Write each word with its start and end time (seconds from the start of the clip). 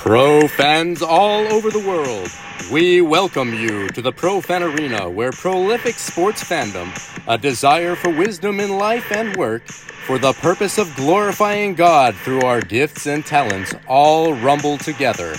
Pro 0.00 0.48
fans 0.48 1.02
all 1.02 1.46
over 1.52 1.70
the 1.70 1.78
world, 1.78 2.30
we 2.72 3.02
welcome 3.02 3.52
you 3.52 3.86
to 3.90 4.00
the 4.00 4.10
Pro 4.10 4.40
Fan 4.40 4.62
Arena 4.62 5.10
where 5.10 5.30
prolific 5.30 5.96
sports 5.96 6.42
fandom, 6.42 6.88
a 7.28 7.36
desire 7.36 7.94
for 7.94 8.08
wisdom 8.08 8.60
in 8.60 8.78
life 8.78 9.12
and 9.12 9.36
work, 9.36 9.66
for 9.68 10.18
the 10.18 10.32
purpose 10.32 10.78
of 10.78 10.96
glorifying 10.96 11.74
God 11.74 12.16
through 12.16 12.40
our 12.40 12.62
gifts 12.62 13.06
and 13.06 13.26
talents, 13.26 13.74
all 13.86 14.32
rumble 14.32 14.78
together. 14.78 15.34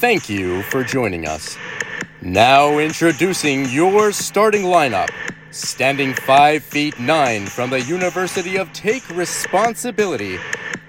Thank 0.00 0.28
you 0.28 0.62
for 0.64 0.82
joining 0.82 1.28
us. 1.28 1.56
Now 2.20 2.78
introducing 2.78 3.68
your 3.68 4.10
starting 4.10 4.64
lineup. 4.64 5.10
Standing 5.52 6.14
5 6.14 6.64
feet 6.64 6.98
9 6.98 7.46
from 7.46 7.70
the 7.70 7.80
University 7.80 8.56
of 8.56 8.72
Take 8.72 9.08
Responsibility, 9.10 10.40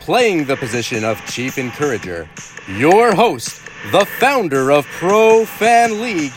playing 0.06 0.46
the 0.46 0.56
position 0.56 1.04
of 1.04 1.20
Chief 1.26 1.58
Encourager, 1.58 2.30
your 2.68 3.16
host, 3.16 3.60
the 3.92 4.06
founder 4.06 4.72
of 4.72 4.86
Pro 4.86 5.46
Fan 5.46 6.00
League, 6.00 6.32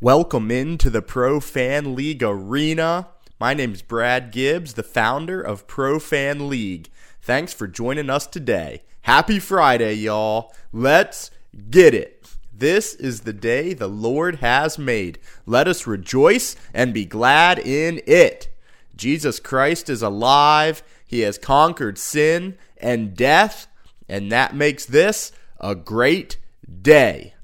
Welcome 0.01 0.51
into 0.51 0.91
the 0.91 1.03
Pro 1.03 1.39
Fan 1.39 1.95
League 1.95 2.25
arena. 2.25 3.07
My 3.39 3.55
name 3.55 3.75
is 3.75 3.83
Brad 3.83 4.33
Gibbs, 4.33 4.75
the 4.75 4.83
founder 4.83 5.41
of 5.41 5.69
Pro 5.69 6.01
Fan 6.01 6.49
League. 6.49 6.89
Thanks 7.23 7.55
for 7.55 7.69
joining 7.69 8.11
us 8.11 8.27
today. 8.27 8.83
Happy 9.03 9.39
Friday, 9.39 9.95
y'all. 9.95 10.53
Let's 10.73 11.31
get 11.71 11.95
it. 11.95 12.14
This 12.65 12.95
is 12.95 13.21
the 13.21 13.35
day 13.35 13.75
the 13.75 13.89
Lord 13.89 14.37
has 14.37 14.79
made. 14.79 15.19
Let 15.45 15.69
us 15.69 15.87
rejoice 15.87 16.57
and 16.73 16.95
be 16.95 17.05
glad 17.05 17.59
in 17.59 18.01
it. 18.07 18.49
Jesus 18.97 19.39
Christ 19.39 19.91
is 19.91 20.01
alive. 20.01 20.83
He 21.07 21.21
has 21.21 21.37
conquered 21.37 21.99
sin 21.99 22.57
and 22.79 23.15
death, 23.15 23.67
and 24.09 24.33
that 24.33 24.55
makes 24.55 24.87
this 24.87 25.31
a 25.61 25.75
great 25.75 26.39
day. 26.81 27.35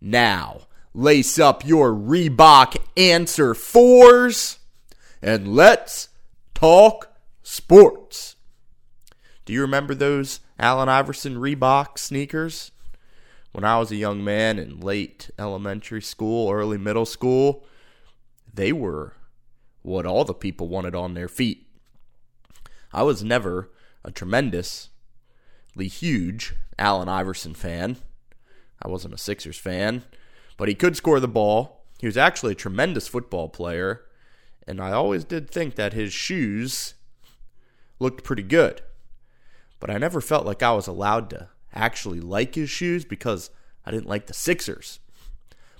Now, 0.00 0.62
lace 0.94 1.38
up 1.38 1.62
your 1.66 1.92
Reebok 1.92 2.78
Answer 2.96 3.52
4s 3.52 4.60
and 5.20 5.54
let's 5.54 6.08
talk 6.54 7.14
sports. 7.42 8.34
Do 9.44 9.52
you 9.52 9.60
remember 9.60 9.94
those 9.94 10.40
Allen 10.58 10.88
Iverson 10.88 11.34
Reebok 11.34 11.98
sneakers? 11.98 12.72
When 13.52 13.64
I 13.64 13.78
was 13.78 13.90
a 13.90 13.96
young 13.96 14.22
man 14.22 14.58
in 14.58 14.80
late 14.80 15.30
elementary 15.38 16.02
school, 16.02 16.50
early 16.50 16.78
middle 16.78 17.06
school, 17.06 17.64
they 18.52 18.72
were 18.72 19.14
what 19.82 20.06
all 20.06 20.24
the 20.24 20.34
people 20.34 20.68
wanted 20.68 20.94
on 20.94 21.14
their 21.14 21.28
feet. 21.28 21.66
I 22.92 23.02
was 23.02 23.24
never 23.24 23.70
a 24.04 24.10
tremendously 24.10 24.90
huge 25.76 26.54
Allen 26.78 27.08
Iverson 27.08 27.54
fan. 27.54 27.96
I 28.82 28.88
wasn't 28.88 29.14
a 29.14 29.18
Sixers 29.18 29.58
fan, 29.58 30.04
but 30.56 30.68
he 30.68 30.74
could 30.74 30.96
score 30.96 31.20
the 31.20 31.28
ball. 31.28 31.84
He 31.98 32.06
was 32.06 32.16
actually 32.16 32.52
a 32.52 32.56
tremendous 32.56 33.08
football 33.08 33.48
player, 33.48 34.02
and 34.66 34.80
I 34.80 34.92
always 34.92 35.24
did 35.24 35.50
think 35.50 35.74
that 35.74 35.92
his 35.92 36.12
shoes 36.12 36.94
looked 37.98 38.24
pretty 38.24 38.42
good. 38.42 38.80
But 39.80 39.90
I 39.90 39.98
never 39.98 40.20
felt 40.20 40.46
like 40.46 40.62
I 40.62 40.72
was 40.72 40.86
allowed 40.86 41.30
to 41.30 41.48
actually 41.74 42.20
like 42.20 42.54
his 42.54 42.70
shoes 42.70 43.04
because 43.04 43.50
I 43.84 43.90
didn't 43.90 44.08
like 44.08 44.26
the 44.26 44.34
Sixers. 44.34 45.00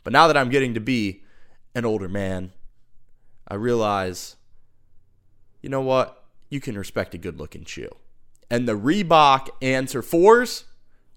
But 0.05 0.13
now 0.13 0.27
that 0.27 0.37
I'm 0.37 0.51
getting 0.51 0.75
to 0.75 0.81
be 0.81 1.23
an 1.75 1.85
older 1.85 2.09
man, 2.09 2.53
I 3.47 3.55
realize, 3.55 4.37
you 5.61 5.69
know 5.69 5.81
what? 5.81 6.25
You 6.49 6.61
can 6.61 6.79
respect 6.79 7.15
a 7.15 7.19
good 7.19 7.39
looking 7.39 7.65
shoe. 7.65 7.91
And 8.51 8.67
the 8.67 8.77
Reebok 8.77 9.49
Answer 9.63 10.03
4s 10.03 10.65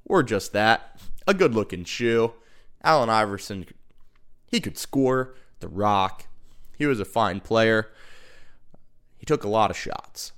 were 0.06 0.24
just 0.24 0.54
that 0.54 1.00
a 1.28 1.34
good 1.34 1.56
looking 1.56 1.86
shoe. 1.86 2.34
Allen 2.84 3.10
Iverson, 3.10 3.66
he 4.46 4.60
could 4.60 4.78
score 4.78 5.36
the 5.60 5.68
rock. 5.68 6.28
He 6.78 6.86
was 6.86 7.00
a 7.00 7.06
fine 7.06 7.40
player. 7.40 7.90
He 9.18 9.26
took 9.26 9.44
a 9.44 9.50
lot 9.50 9.72
of 9.72 9.78
shots. 9.78 10.34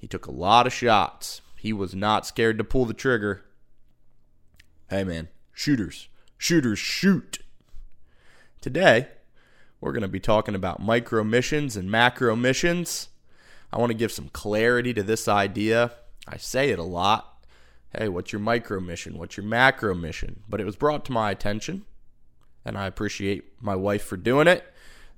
He 0.00 0.06
took 0.06 0.26
a 0.26 0.32
lot 0.32 0.66
of 0.66 0.72
shots. 0.72 1.40
He 1.58 1.72
was 1.72 1.94
not 1.94 2.26
scared 2.26 2.58
to 2.58 2.64
pull 2.64 2.84
the 2.84 2.94
trigger. 2.94 3.44
Hey, 4.92 5.04
man, 5.04 5.28
shooters, 5.54 6.08
shooters, 6.36 6.78
shoot. 6.78 7.38
Today, 8.60 9.08
we're 9.80 9.92
going 9.92 10.02
to 10.02 10.06
be 10.06 10.20
talking 10.20 10.54
about 10.54 10.82
micro 10.82 11.24
missions 11.24 11.78
and 11.78 11.90
macro 11.90 12.36
missions. 12.36 13.08
I 13.72 13.78
want 13.78 13.88
to 13.88 13.96
give 13.96 14.12
some 14.12 14.28
clarity 14.34 14.92
to 14.92 15.02
this 15.02 15.28
idea. 15.28 15.92
I 16.28 16.36
say 16.36 16.68
it 16.68 16.78
a 16.78 16.82
lot. 16.82 17.42
Hey, 17.96 18.10
what's 18.10 18.34
your 18.34 18.40
micro 18.40 18.80
mission? 18.80 19.16
What's 19.16 19.38
your 19.38 19.46
macro 19.46 19.94
mission? 19.94 20.42
But 20.46 20.60
it 20.60 20.66
was 20.66 20.76
brought 20.76 21.06
to 21.06 21.12
my 21.12 21.30
attention, 21.30 21.86
and 22.62 22.76
I 22.76 22.86
appreciate 22.86 23.62
my 23.62 23.74
wife 23.74 24.04
for 24.04 24.18
doing 24.18 24.46
it, 24.46 24.62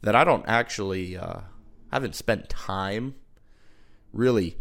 that 0.03 0.15
I 0.15 0.23
don't 0.23 0.45
actually, 0.47 1.17
uh, 1.17 1.41
haven't 1.91 2.15
spent 2.15 2.49
time 2.49 3.17
really 4.13 4.57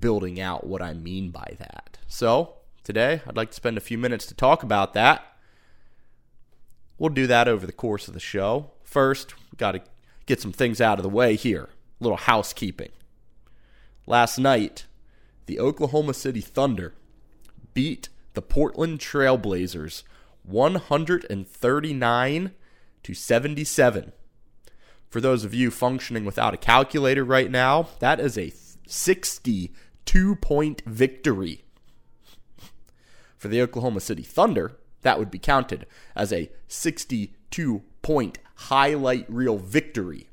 building 0.00 0.40
out 0.40 0.66
what 0.66 0.80
I 0.80 0.94
mean 0.94 1.30
by 1.30 1.56
that. 1.58 1.98
So, 2.06 2.55
today, 2.86 3.20
I'd 3.26 3.36
like 3.36 3.50
to 3.50 3.56
spend 3.56 3.76
a 3.76 3.82
few 3.82 3.98
minutes 3.98 4.24
to 4.26 4.34
talk 4.34 4.62
about 4.62 4.94
that. 4.94 5.36
We'll 6.98 7.10
do 7.10 7.26
that 7.26 7.48
over 7.48 7.66
the 7.66 7.72
course 7.72 8.08
of 8.08 8.14
the 8.14 8.20
show. 8.20 8.70
First, 8.84 9.34
got 9.56 9.72
to 9.72 9.82
get 10.24 10.40
some 10.40 10.52
things 10.52 10.80
out 10.80 10.98
of 10.98 11.02
the 11.02 11.08
way 11.08 11.34
here. 11.34 11.70
A 12.00 12.04
little 12.04 12.16
housekeeping. 12.16 12.90
Last 14.06 14.38
night, 14.38 14.86
the 15.46 15.58
Oklahoma 15.58 16.14
City 16.14 16.40
Thunder 16.40 16.94
beat 17.74 18.08
the 18.34 18.42
Portland 18.42 19.00
Trailblazers 19.00 20.04
139 20.44 22.52
to 23.02 23.14
77. 23.14 24.12
For 25.08 25.20
those 25.20 25.44
of 25.44 25.54
you 25.54 25.72
functioning 25.72 26.24
without 26.24 26.54
a 26.54 26.58
calculator 26.58 27.24
right 27.24 27.50
now, 27.50 27.88
that 27.98 28.20
is 28.20 28.38
a 28.38 28.52
62 28.86 30.36
point 30.36 30.82
victory. 30.86 31.65
For 33.46 33.50
the 33.50 33.62
Oklahoma 33.62 34.00
City 34.00 34.24
Thunder, 34.24 34.76
that 35.02 35.20
would 35.20 35.30
be 35.30 35.38
counted 35.38 35.86
as 36.16 36.32
a 36.32 36.50
62 36.66 37.82
point 38.02 38.38
highlight 38.56 39.24
reel 39.28 39.56
victory. 39.56 40.28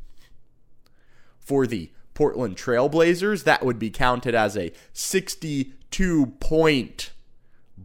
For 1.38 1.68
the 1.68 1.92
Portland 2.16 2.58
Trailblazers, 2.58 3.44
that 3.44 3.64
would 3.64 3.78
be 3.78 3.92
counted 3.92 4.34
as 4.34 4.58
a 4.58 4.72
62 4.94 6.26
point 6.40 7.12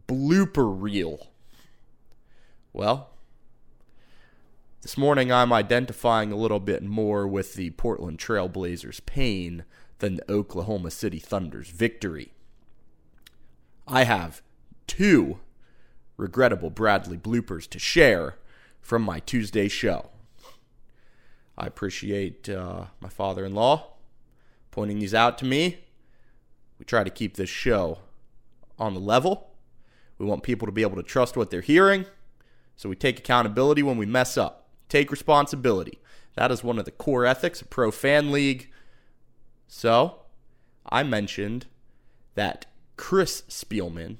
blooper 0.08 0.74
reel. 0.74 1.26
Well, 2.72 3.10
this 4.80 4.96
morning 4.96 5.30
I'm 5.30 5.52
identifying 5.52 6.32
a 6.32 6.36
little 6.36 6.58
bit 6.58 6.82
more 6.82 7.28
with 7.28 7.52
the 7.52 7.68
Portland 7.72 8.18
Trailblazers' 8.18 9.04
pain 9.04 9.64
than 9.98 10.16
the 10.16 10.32
Oklahoma 10.32 10.90
City 10.90 11.18
Thunder's 11.18 11.68
victory. 11.68 12.32
I 13.86 14.04
have 14.04 14.40
two 14.88 15.38
regrettable 16.16 16.70
Bradley 16.70 17.16
bloopers 17.16 17.68
to 17.70 17.78
share 17.78 18.34
from 18.80 19.02
my 19.02 19.20
Tuesday 19.20 19.68
show. 19.68 20.10
I 21.56 21.66
appreciate 21.66 22.48
uh, 22.48 22.86
my 23.00 23.08
father 23.08 23.44
in 23.44 23.54
law 23.54 23.92
pointing 24.70 24.98
these 24.98 25.14
out 25.14 25.38
to 25.38 25.44
me. 25.44 25.78
We 26.78 26.84
try 26.84 27.02
to 27.02 27.10
keep 27.10 27.36
this 27.36 27.48
show 27.48 27.98
on 28.78 28.94
the 28.94 29.00
level. 29.00 29.50
We 30.18 30.26
want 30.26 30.42
people 30.42 30.66
to 30.66 30.72
be 30.72 30.82
able 30.82 30.96
to 30.96 31.02
trust 31.02 31.36
what 31.36 31.50
they're 31.50 31.60
hearing. 31.60 32.06
So 32.76 32.88
we 32.88 32.94
take 32.94 33.18
accountability 33.18 33.82
when 33.82 33.96
we 33.96 34.06
mess 34.06 34.36
up, 34.36 34.68
take 34.88 35.10
responsibility. 35.10 35.98
That 36.34 36.52
is 36.52 36.62
one 36.62 36.78
of 36.78 36.84
the 36.84 36.92
core 36.92 37.26
ethics 37.26 37.60
of 37.60 37.70
Pro 37.70 37.90
Fan 37.90 38.30
League. 38.30 38.70
So 39.66 40.20
I 40.88 41.02
mentioned 41.02 41.66
that 42.34 42.66
Chris 42.96 43.42
Spielman 43.48 44.18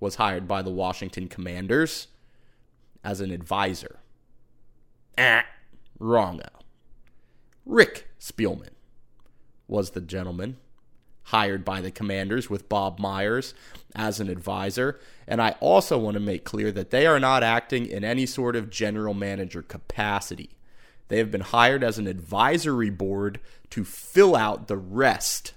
was 0.00 0.16
hired 0.16 0.48
by 0.48 0.62
the 0.62 0.70
Washington 0.70 1.28
Commanders 1.28 2.08
as 3.04 3.20
an 3.20 3.30
advisor. 3.30 4.00
Ah, 5.16 5.44
wrongo. 6.00 6.48
Rick 7.66 8.08
Spielman 8.18 8.70
was 9.68 9.90
the 9.90 10.00
gentleman 10.00 10.56
hired 11.24 11.64
by 11.64 11.80
the 11.80 11.90
Commanders 11.90 12.50
with 12.50 12.68
Bob 12.68 12.98
Myers 12.98 13.54
as 13.94 14.18
an 14.18 14.28
advisor. 14.28 14.98
And 15.28 15.40
I 15.40 15.54
also 15.60 15.96
want 15.96 16.14
to 16.14 16.20
make 16.20 16.44
clear 16.44 16.72
that 16.72 16.90
they 16.90 17.06
are 17.06 17.20
not 17.20 17.42
acting 17.42 17.86
in 17.86 18.02
any 18.02 18.26
sort 18.26 18.56
of 18.56 18.70
general 18.70 19.14
manager 19.14 19.62
capacity. 19.62 20.50
They 21.08 21.18
have 21.18 21.30
been 21.30 21.40
hired 21.40 21.84
as 21.84 21.98
an 21.98 22.06
advisory 22.06 22.90
board 22.90 23.40
to 23.70 23.84
fill 23.84 24.34
out 24.34 24.66
the 24.66 24.76
rest 24.76 25.54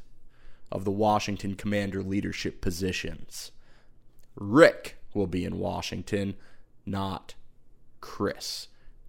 of 0.71 0.85
the 0.85 0.91
Washington 0.91 1.55
Commander 1.55 2.03
leadership 2.03 2.61
positions. 2.61 3.51
Rick 4.35 4.97
will 5.13 5.27
be 5.27 5.45
in 5.45 5.59
Washington, 5.59 6.35
not 6.85 7.35
Chris. 8.01 8.67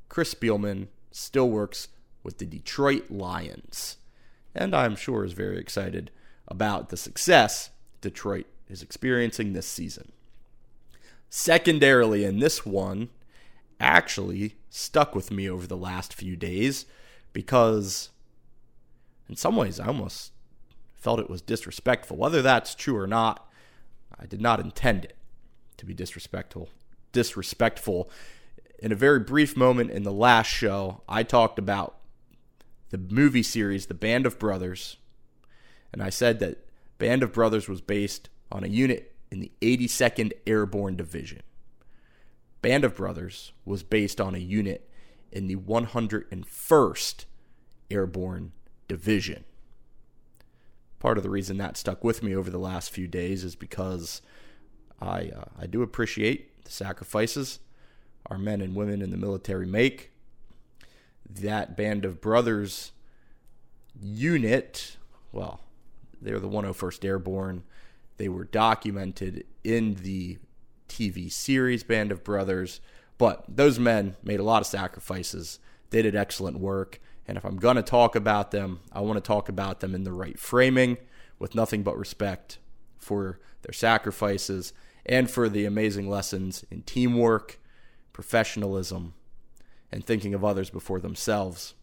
Chris 0.09 0.35
Spielman 0.35 0.89
still 1.11 1.49
works 1.49 1.89
with 2.23 2.39
the 2.39 2.47
Detroit 2.47 3.11
Lions. 3.11 3.97
And 4.55 4.75
I'm 4.75 4.97
sure 4.97 5.25
is 5.25 5.33
very 5.33 5.59
excited 5.59 6.11
about 6.47 6.89
the 6.89 6.97
success 6.97 7.71
Detroit 8.01 8.47
is 8.69 8.83
experiencing 8.83 9.53
this 9.53 9.67
season. 9.67 10.13
Secondarily, 11.29 12.25
in 12.25 12.39
this 12.39 12.65
one, 12.65 13.09
actually 13.81 14.57
stuck 14.71 15.15
with 15.15 15.31
me 15.31 15.49
over 15.49 15.67
the 15.67 15.77
last 15.77 16.15
few 16.15 16.37
days 16.37 16.87
because, 17.33 18.11
in 19.29 19.37
some 19.37 19.57
ways, 19.57 19.81
I 19.81 19.87
almost 19.87 20.33
felt 20.93 21.21
it 21.21 21.31
was 21.31 21.43
disrespectful. 21.43 22.17
Whether 22.17 22.41
that's 22.41 22.75
true 22.75 22.97
or 22.97 23.07
not, 23.07 23.49
I 24.19 24.27
did 24.27 24.41
not 24.41 24.61
intend 24.61 25.05
it 25.05 25.17
to 25.77 25.87
be 25.87 25.95
disrespectful. 25.95 26.69
Disrespectful. 27.13 28.11
In 28.79 28.93
a 28.93 28.97
very 28.97 29.21
brief 29.21 29.57
moment 29.57 29.91
in 29.91 30.03
the 30.03 30.13
last 30.13 30.49
show, 30.49 31.03
I 31.09 31.23
talked 31.23 31.59
about 31.59 31.97
the 32.91 32.99
movie 32.99 33.43
series 33.43 33.87
The 33.87 33.95
Band 33.95 34.27
of 34.27 34.39
Brothers, 34.39 34.97
and 35.93 36.03
I 36.03 36.11
said 36.11 36.39
that 36.41 36.67
Band 36.99 37.23
of 37.23 37.33
Brothers 37.33 37.69
was 37.69 37.81
based 37.81 38.29
on 38.53 38.65
a 38.65 38.69
unit 38.69 39.15
in 39.31 39.41
the 39.41 39.53
82nd 39.61 40.33
Airborne 40.47 40.97
Division. 40.97 41.43
Band 42.63 42.85
of 42.85 42.97
Brothers 42.97 43.53
was 43.65 43.83
based 43.83 44.21
on 44.21 44.35
a 44.35 44.39
unit 44.39 44.89
in 45.33 45.49
the 45.49 45.57
101st 45.57 47.25
Airborne 47.91 48.53
Division 48.89 49.45
part 51.05 51.19
of 51.19 51.23
the 51.23 51.29
reason 51.29 51.59
that 51.59 51.77
stuck 51.77 52.03
with 52.03 52.23
me 52.23 52.35
over 52.35 52.49
the 52.49 52.57
last 52.57 52.91
few 52.91 53.07
days 53.07 53.45
is 53.45 53.55
because 53.55 54.23
I 55.03 55.31
uh, 55.37 55.45
I 55.61 55.67
do 55.67 55.83
appreciate 55.83 56.65
the 56.65 56.71
sacrifices 56.71 57.59
our 58.31 58.39
men 58.39 58.63
and 58.63 58.75
women 58.75 59.03
in 59.03 59.11
the 59.11 59.19
military 59.19 59.67
make. 59.67 60.13
That 61.29 61.77
band 61.77 62.07
of 62.07 62.23
brothers 62.23 62.93
unit, 64.01 64.97
well, 65.31 65.61
they're 66.23 66.41
the 66.41 66.49
101st 66.49 67.05
Airborne. 67.05 67.65
They 68.17 68.31
were 68.31 68.45
documented 68.45 69.45
in 69.63 69.97
the 69.97 70.39
TV 70.89 71.31
series 71.31 71.85
Band 71.85 72.13
of 72.13 72.25
Brothers, 72.25 72.81
but 73.19 73.45
those 73.47 73.79
men 73.79 74.17
made 74.23 74.41
a 74.41 74.45
lot 74.45 74.63
of 74.63 74.67
sacrifices. 74.67 75.59
They 75.91 76.01
did 76.01 76.17
excellent 76.17 76.61
work. 76.61 76.99
And 77.27 77.39
if 77.39 77.45
I'm 77.45 77.57
going 77.57 77.77
to 77.77 77.83
talk 77.83 78.17
about 78.17 78.51
them, 78.51 78.81
I 78.93 79.01
want 79.01 79.17
to 79.17 79.27
talk 79.27 79.49
about 79.49 79.81
them 79.81 79.95
in 79.95 80.05
the 80.05 80.13
right 80.13 80.39
framing 80.39 80.99
with 81.39 81.55
nothing 81.55 81.83
but 81.83 81.99
respect 81.99 82.59
for 82.99 83.39
their 83.63 83.73
sacrifices 83.73 84.73
and 85.07 85.31
for 85.31 85.49
the 85.49 85.65
amazing 85.65 86.09
lessons 86.09 86.65
in 86.71 86.83
teamwork, 86.83 87.59
professionalism, 88.13 89.15
and 89.91 90.05
thinking 90.05 90.35
of 90.35 90.45
others 90.45 90.71
before 90.71 91.01
themselves 91.01 91.75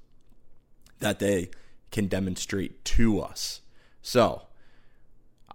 that 1.00 1.20
they 1.20 1.50
can 1.92 2.08
demonstrate 2.08 2.84
to 2.86 3.22
us. 3.22 3.62
So, 4.02 4.44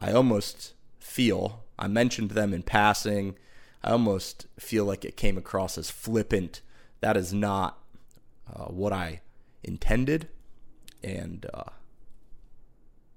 I 0.01 0.13
almost 0.13 0.75
feel, 0.99 1.65
I 1.79 1.89
mentioned 1.89 2.33
them 2.33 2.53
in 2.53 2.63
passing, 2.63 3.37
I 3.83 3.91
almost 3.91 4.47
feel 4.59 4.85
like 4.85 5.05
it 5.05 5.17
came 5.17 5.39
across 5.39 5.79
as 5.79 5.91
flippant. 5.91 6.61
That 7.01 7.17
is 7.17 7.33
not 7.33 7.79
uh, 8.53 8.65
what 8.65 8.93
I 8.93 9.21
intended, 9.63 10.29
and 11.03 11.47
uh, 11.53 11.71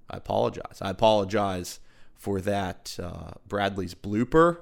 I 0.08 0.16
apologize. 0.16 0.78
I 0.80 0.90
apologize 0.90 1.80
for 2.14 2.40
that. 2.40 2.96
Uh, 3.02 3.32
Bradley's 3.48 3.94
blooper. 3.94 4.58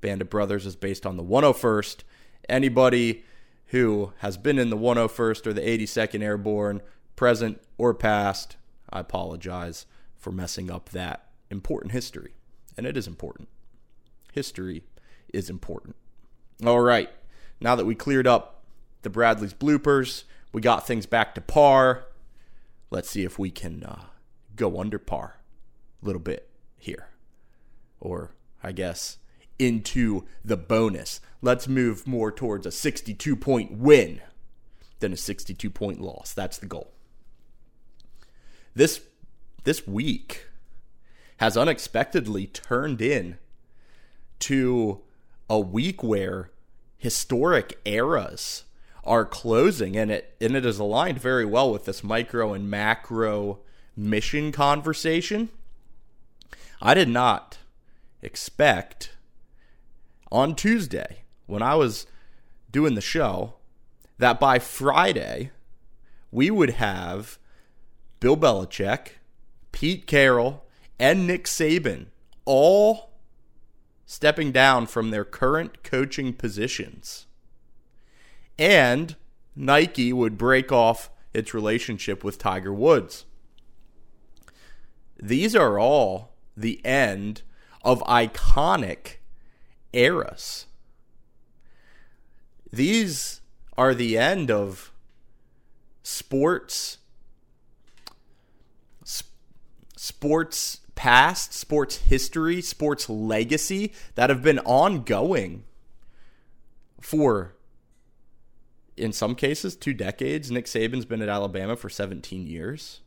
Band 0.00 0.22
of 0.22 0.30
Brothers 0.30 0.66
is 0.66 0.76
based 0.76 1.04
on 1.04 1.16
the 1.16 1.24
101st. 1.24 2.02
Anybody 2.48 3.24
who 3.66 4.12
has 4.18 4.36
been 4.36 4.58
in 4.58 4.70
the 4.70 4.76
101st 4.76 5.46
or 5.46 5.52
the 5.52 5.60
82nd 5.60 6.22
Airborne, 6.22 6.80
present 7.16 7.60
or 7.76 7.92
past, 7.94 8.56
I 8.90 9.00
apologize 9.00 9.86
for 10.16 10.30
messing 10.30 10.70
up 10.70 10.90
that 10.90 11.28
important 11.50 11.92
history. 11.92 12.34
And 12.76 12.86
it 12.86 12.96
is 12.96 13.06
important. 13.06 13.48
History 14.32 14.84
is 15.32 15.50
important. 15.50 15.96
All 16.64 16.80
right. 16.80 17.10
Now 17.60 17.74
that 17.74 17.86
we 17.86 17.94
cleared 17.94 18.26
up 18.26 18.62
the 19.02 19.10
Bradley's 19.10 19.54
bloopers, 19.54 20.24
we 20.52 20.60
got 20.60 20.86
things 20.86 21.06
back 21.06 21.34
to 21.34 21.40
par. 21.40 22.04
Let's 22.90 23.10
see 23.10 23.24
if 23.24 23.38
we 23.38 23.50
can 23.50 23.84
uh, 23.84 24.04
go 24.56 24.80
under 24.80 24.98
par 24.98 25.40
a 26.02 26.06
little 26.06 26.20
bit 26.20 26.48
here. 26.76 27.08
Or, 28.00 28.32
I 28.62 28.72
guess, 28.72 29.18
into 29.58 30.24
the 30.44 30.56
bonus. 30.56 31.20
Let's 31.42 31.68
move 31.68 32.06
more 32.06 32.32
towards 32.32 32.66
a 32.66 32.70
62 32.70 33.36
point 33.36 33.72
win 33.72 34.20
than 35.00 35.12
a 35.12 35.16
62 35.16 35.70
point 35.70 36.00
loss. 36.00 36.32
That's 36.32 36.58
the 36.58 36.66
goal. 36.66 36.92
This, 38.74 39.00
this 39.64 39.86
week 39.86 40.46
has 41.38 41.56
unexpectedly 41.56 42.46
turned 42.46 43.00
in 43.00 43.38
to 44.40 45.00
a 45.50 45.58
week 45.58 46.02
where 46.02 46.50
historic 46.96 47.78
eras 47.84 48.64
are 49.04 49.24
closing, 49.24 49.96
and 49.96 50.10
it 50.10 50.36
and 50.40 50.56
it 50.56 50.66
is 50.66 50.78
aligned 50.78 51.20
very 51.20 51.44
well 51.44 51.72
with 51.72 51.84
this 51.84 52.04
micro 52.04 52.52
and 52.52 52.70
macro 52.70 53.60
mission 53.96 54.52
conversation. 54.52 55.48
I 56.80 56.94
did 56.94 57.08
not 57.08 57.58
expect 58.22 59.16
on 60.30 60.54
Tuesday 60.54 61.22
when 61.46 61.62
I 61.62 61.74
was 61.74 62.06
doing 62.70 62.94
the 62.94 63.00
show 63.00 63.54
that 64.18 64.38
by 64.38 64.58
Friday 64.58 65.50
we 66.30 66.50
would 66.50 66.70
have 66.70 67.38
Bill 68.20 68.36
Belichick, 68.36 69.12
Pete 69.72 70.06
Carroll, 70.06 70.64
and 70.98 71.26
Nick 71.26 71.44
Saban 71.44 72.06
all 72.44 73.10
stepping 74.06 74.52
down 74.52 74.86
from 74.86 75.10
their 75.10 75.24
current 75.24 75.82
coaching 75.82 76.32
positions 76.32 77.26
and 78.58 79.16
Nike 79.54 80.12
would 80.12 80.36
break 80.38 80.72
off 80.72 81.10
its 81.32 81.54
relationship 81.54 82.24
with 82.24 82.38
Tiger 82.38 82.72
Woods. 82.72 83.24
These 85.20 85.54
are 85.54 85.78
all 85.78 86.34
the 86.56 86.84
end 86.84 87.42
of 87.82 88.02
iconic 88.04 89.16
eras. 89.92 90.66
These 92.72 93.40
are 93.76 93.94
the 93.94 94.18
end 94.18 94.50
of 94.50 94.92
sports 96.02 96.98
sports 99.96 100.80
past, 100.94 101.52
sports 101.52 101.98
history, 101.98 102.62
sports 102.62 103.08
legacy 103.08 103.92
that 104.14 104.30
have 104.30 104.42
been 104.42 104.58
ongoing 104.60 105.64
for 107.00 107.54
in 108.98 109.12
some 109.12 109.34
cases, 109.34 109.76
two 109.76 109.94
decades. 109.94 110.50
Nick 110.50 110.66
Saban's 110.66 111.04
been 111.04 111.22
at 111.22 111.28
Alabama 111.28 111.76
for 111.76 111.88
17 111.88 112.46
years. 112.46 113.00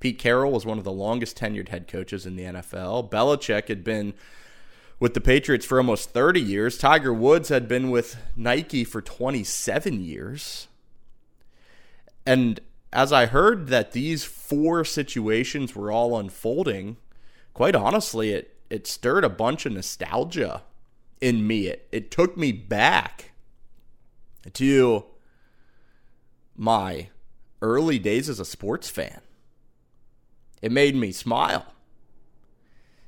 Pete 0.00 0.18
Carroll 0.18 0.52
was 0.52 0.64
one 0.64 0.78
of 0.78 0.84
the 0.84 0.92
longest 0.92 1.36
tenured 1.36 1.68
head 1.68 1.88
coaches 1.88 2.24
in 2.24 2.36
the 2.36 2.44
NFL. 2.44 3.10
Belichick 3.10 3.68
had 3.68 3.82
been 3.82 4.14
with 5.00 5.14
the 5.14 5.20
Patriots 5.20 5.66
for 5.66 5.78
almost 5.78 6.10
30 6.10 6.40
years. 6.40 6.78
Tiger 6.78 7.12
Woods 7.12 7.48
had 7.48 7.68
been 7.68 7.90
with 7.90 8.16
Nike 8.36 8.84
for 8.84 9.02
27 9.02 10.00
years. 10.00 10.68
And 12.26 12.60
as 12.92 13.12
I 13.12 13.26
heard 13.26 13.68
that 13.68 13.92
these 13.92 14.24
four 14.24 14.84
situations 14.84 15.74
were 15.74 15.90
all 15.90 16.18
unfolding, 16.18 16.96
quite 17.54 17.74
honestly, 17.74 18.30
it, 18.32 18.56
it 18.70 18.86
stirred 18.86 19.24
a 19.24 19.28
bunch 19.28 19.66
of 19.66 19.72
nostalgia 19.72 20.62
in 21.20 21.46
me. 21.46 21.66
It, 21.66 21.88
it 21.90 22.10
took 22.10 22.36
me 22.36 22.52
back 22.52 23.27
to 24.54 25.04
my 26.56 27.08
early 27.62 27.98
days 27.98 28.28
as 28.28 28.40
a 28.40 28.44
sports 28.44 28.88
fan. 28.88 29.20
It 30.60 30.72
made 30.72 30.96
me 30.96 31.12
smile. 31.12 31.66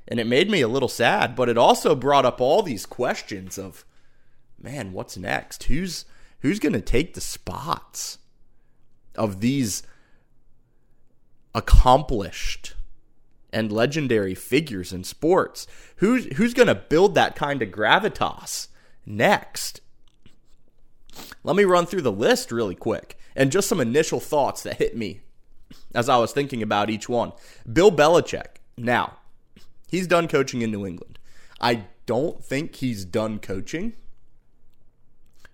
And 0.07 0.19
it 0.19 0.27
made 0.27 0.49
me 0.49 0.61
a 0.61 0.67
little 0.67 0.89
sad, 0.89 1.35
but 1.35 1.47
it 1.47 1.57
also 1.57 1.95
brought 1.95 2.25
up 2.25 2.41
all 2.41 2.61
these 2.61 2.85
questions 2.85 3.57
of 3.57 3.85
man, 4.61 4.93
what's 4.93 5.17
next? 5.17 5.63
Who's 5.63 6.05
who's 6.39 6.59
going 6.59 6.73
to 6.73 6.81
take 6.81 7.13
the 7.13 7.21
spots 7.21 8.17
of 9.15 9.39
these 9.41 9.83
accomplished 11.53 12.73
and 13.53 13.71
legendary 13.71 14.35
figures 14.35 14.93
in 14.93 15.03
sports? 15.03 15.67
Who's 15.97 16.25
who's 16.37 16.53
going 16.53 16.67
to 16.67 16.75
build 16.75 17.15
that 17.15 17.35
kind 17.35 17.61
of 17.61 17.69
gravitas 17.69 18.67
next? 19.05 19.80
Let 21.43 21.55
me 21.55 21.63
run 21.63 21.85
through 21.85 22.01
the 22.01 22.11
list 22.11 22.51
really 22.51 22.75
quick 22.75 23.17
and 23.35 23.51
just 23.51 23.67
some 23.67 23.79
initial 23.79 24.19
thoughts 24.19 24.63
that 24.63 24.77
hit 24.77 24.95
me 24.95 25.21
as 25.93 26.09
I 26.09 26.17
was 26.17 26.31
thinking 26.31 26.61
about 26.61 26.89
each 26.89 27.07
one. 27.09 27.33
Bill 27.71 27.91
Belichick. 27.91 28.57
Now, 28.77 29.17
he's 29.87 30.07
done 30.07 30.27
coaching 30.27 30.61
in 30.61 30.71
New 30.71 30.85
England. 30.85 31.19
I 31.59 31.85
don't 32.05 32.43
think 32.43 32.75
he's 32.75 33.05
done 33.05 33.39
coaching, 33.39 33.93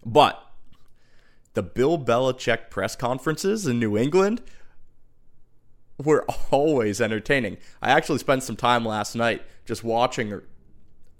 but 0.05 0.41
the 1.53 1.63
Bill 1.63 1.97
Belichick 1.97 2.69
press 2.69 2.95
conferences 2.95 3.67
in 3.67 3.79
New 3.79 3.97
England 3.97 4.41
were 5.97 6.25
always 6.51 7.01
entertaining. 7.01 7.57
I 7.81 7.91
actually 7.91 8.19
spent 8.19 8.43
some 8.43 8.55
time 8.55 8.85
last 8.85 9.15
night 9.15 9.43
just 9.65 9.83
watching 9.83 10.41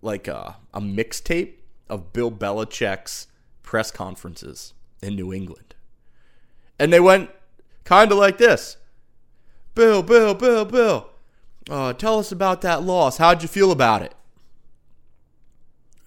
like 0.02 0.28
a, 0.28 0.58
a 0.74 0.80
mixtape 0.80 1.54
of 1.90 2.14
Bill 2.14 2.32
Belichick's 2.32 3.28
press 3.68 3.92
conferences 3.92 4.74
in 5.02 5.14
New 5.14 5.34
England. 5.34 5.76
And 6.80 6.94
they 6.94 7.02
went 7.02 7.30
kind 7.84 8.10
of 8.14 8.18
like 8.18 8.38
this 8.38 8.78
Bill, 9.76 10.02
Bill, 10.02 10.34
Bill, 10.34 10.64
Bill, 10.64 11.10
uh, 11.70 11.92
tell 11.92 12.18
us 12.18 12.32
about 12.32 12.62
that 12.62 12.82
loss. 12.82 13.18
How'd 13.18 13.42
you 13.42 13.50
feel 13.50 13.74
about 13.74 14.02
it? 14.02 14.16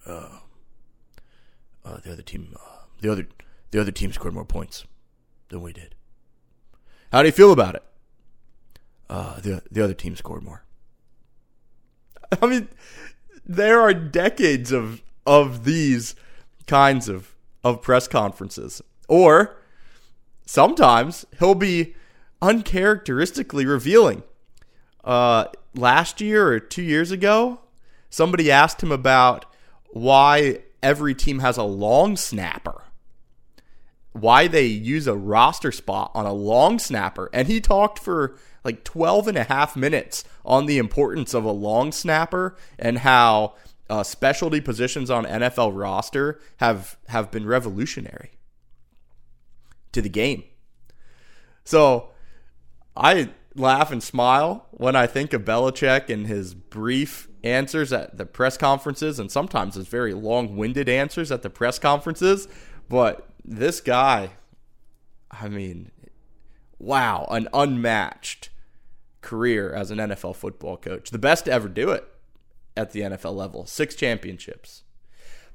Uh, 0.07 0.39
uh, 1.85 1.97
the 2.03 2.13
other 2.13 2.23
team, 2.23 2.55
uh, 2.55 2.85
the 2.99 3.11
other, 3.11 3.27
the 3.69 3.79
other 3.79 3.91
team 3.91 4.11
scored 4.11 4.33
more 4.33 4.43
points 4.43 4.85
than 5.49 5.61
we 5.61 5.71
did. 5.71 5.93
How 7.11 7.21
do 7.21 7.27
you 7.27 7.31
feel 7.31 7.51
about 7.51 7.75
it? 7.75 7.83
Uh, 9.07 9.39
the 9.39 9.61
the 9.69 9.83
other 9.83 9.93
team 9.93 10.15
scored 10.15 10.41
more. 10.41 10.63
I 12.41 12.47
mean, 12.47 12.69
there 13.45 13.81
are 13.81 13.93
decades 13.93 14.71
of 14.71 15.03
of 15.27 15.63
these 15.65 16.15
kinds 16.65 17.07
of 17.07 17.35
of 17.63 17.81
press 17.81 18.07
conferences, 18.07 18.81
or 19.07 19.57
sometimes 20.45 21.25
he'll 21.39 21.55
be 21.55 21.95
uncharacteristically 22.41 23.65
revealing. 23.65 24.23
Uh, 25.03 25.45
last 25.75 26.21
year 26.21 26.47
or 26.47 26.59
two 26.59 26.81
years 26.81 27.11
ago, 27.11 27.59
somebody 28.09 28.51
asked 28.51 28.81
him 28.81 28.91
about 28.91 29.45
why 29.89 30.59
every 30.81 31.13
team 31.13 31.39
has 31.39 31.57
a 31.57 31.63
long 31.63 32.15
snapper 32.15 32.83
why 34.13 34.47
they 34.47 34.65
use 34.65 35.07
a 35.07 35.15
roster 35.15 35.71
spot 35.71 36.11
on 36.13 36.25
a 36.25 36.33
long 36.33 36.79
snapper. 36.79 37.29
And 37.33 37.47
he 37.47 37.61
talked 37.61 37.99
for 37.99 38.35
like 38.63 38.83
12 38.83 39.29
and 39.29 39.37
a 39.37 39.43
half 39.43 39.75
minutes 39.75 40.23
on 40.45 40.65
the 40.65 40.77
importance 40.77 41.33
of 41.33 41.43
a 41.43 41.51
long 41.51 41.91
snapper 41.91 42.55
and 42.77 42.99
how 42.99 43.53
uh, 43.91 44.03
specialty 44.03 44.61
positions 44.61 45.11
on 45.11 45.25
NFL 45.25 45.77
roster 45.77 46.39
have 46.57 46.97
have 47.09 47.29
been 47.29 47.45
revolutionary 47.45 48.31
to 49.91 50.01
the 50.01 50.07
game. 50.07 50.45
So 51.65 52.11
I 52.95 53.31
laugh 53.53 53.91
and 53.91 54.01
smile 54.01 54.67
when 54.71 54.95
I 54.95 55.07
think 55.07 55.33
of 55.33 55.43
Belichick 55.43 56.09
and 56.09 56.25
his 56.25 56.53
brief 56.53 57.27
answers 57.43 57.91
at 57.91 58.17
the 58.17 58.25
press 58.25 58.57
conferences 58.57 59.19
and 59.19 59.29
sometimes 59.29 59.75
his 59.75 59.87
very 59.87 60.13
long-winded 60.13 60.87
answers 60.87 61.29
at 61.29 61.41
the 61.41 61.49
press 61.49 61.77
conferences, 61.77 62.47
but 62.87 63.27
this 63.43 63.81
guy, 63.81 64.29
I 65.29 65.49
mean, 65.49 65.91
wow, 66.79 67.27
an 67.29 67.49
unmatched 67.53 68.51
career 69.19 69.73
as 69.73 69.91
an 69.91 69.97
NFL 69.97 70.37
football 70.37 70.77
coach. 70.77 71.09
The 71.09 71.19
best 71.19 71.45
to 71.45 71.51
ever 71.51 71.67
do 71.67 71.89
it 71.89 72.07
at 72.75 72.91
the 72.91 73.01
NFL 73.01 73.35
level. 73.35 73.65
Six 73.65 73.95
championships. 73.95 74.83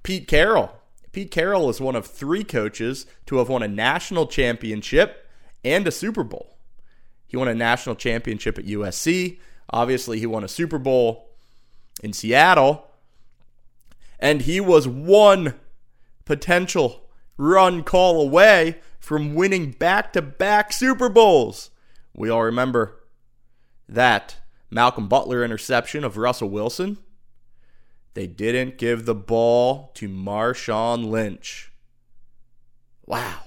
Pete 0.03 0.29
Carroll. 0.29 0.73
Pete 1.13 1.31
Carroll 1.31 1.71
is 1.71 1.81
one 1.81 1.97
of 1.97 2.07
three 2.07 2.45
coaches 2.45 3.07
to 3.27 3.39
have 3.39 3.49
won 3.49 3.63
a 3.63 3.69
national 3.69 4.27
championship 4.27 5.27
and 5.65 5.87
a 5.87 5.91
Super 5.91 6.23
Bowl. 6.23 6.59
He 7.27 7.37
won 7.37 7.49
a 7.49 7.55
national 7.55 7.97
championship 7.97 8.59
at 8.59 8.67
USC. 8.67 9.39
Obviously, 9.71 10.19
he 10.19 10.27
won 10.27 10.45
a 10.45 10.49
Super 10.49 10.79
Bowl 10.79 11.31
in 12.03 12.13
Seattle. 12.13 12.87
And 14.19 14.43
he 14.43 14.61
was 14.61 14.87
one 14.87 15.55
potential 16.25 17.09
run 17.37 17.83
call 17.83 18.21
away 18.21 18.79
from 18.99 19.35
winning 19.35 19.73
back 19.73 20.13
to 20.13 20.23
back 20.23 20.73
Super 20.73 21.09
Bowls. 21.09 21.71
We 22.15 22.31
all 22.31 22.43
remember 22.43 23.03
that 23.89 24.37
Malcolm 24.71 25.09
Butler 25.09 25.45
interception 25.45 26.05
of 26.05 26.17
Russell 26.17 26.51
Wilson. 26.51 26.99
They 28.17 28.27
didn't 28.27 28.79
give 28.79 29.05
the 29.05 29.15
ball 29.15 29.91
to 29.97 30.09
Marshawn 30.09 31.11
Lynch. 31.11 31.71
Wow. 33.05 33.41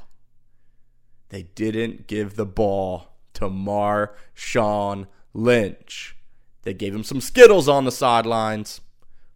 They 1.30 1.42
didn't 1.56 2.06
give 2.06 2.36
the 2.36 2.46
ball 2.46 3.16
to 3.34 3.50
Marshawn 3.50 5.08
Lynch. 5.34 6.16
They 6.62 6.76
gave 6.76 6.94
him 6.94 7.04
some 7.04 7.20
Skittles 7.20 7.68
on 7.68 7.86
the 7.86 7.92
sidelines, 7.92 8.82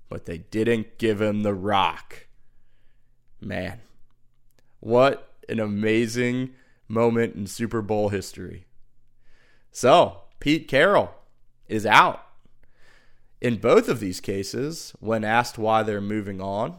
but 0.08 0.26
they 0.26 0.38
didn't 0.38 1.00
give 1.00 1.20
him 1.20 1.42
the 1.42 1.56
rock. 1.56 2.28
Man, 3.42 3.82
what 4.82 5.34
an 5.50 5.60
amazing 5.60 6.52
moment 6.88 7.34
in 7.34 7.48
Super 7.48 7.82
Bowl 7.82 8.10
history. 8.10 8.68
So, 9.72 10.26
Pete 10.40 10.68
Carroll 10.68 11.10
is 11.68 11.88
out. 11.88 12.23
In 13.44 13.58
both 13.58 13.90
of 13.90 14.00
these 14.00 14.22
cases, 14.22 14.94
when 15.02 15.26
asked 15.26 15.58
why 15.58 15.84
they're 15.84 16.00
moving 16.00 16.40
on, 16.40 16.78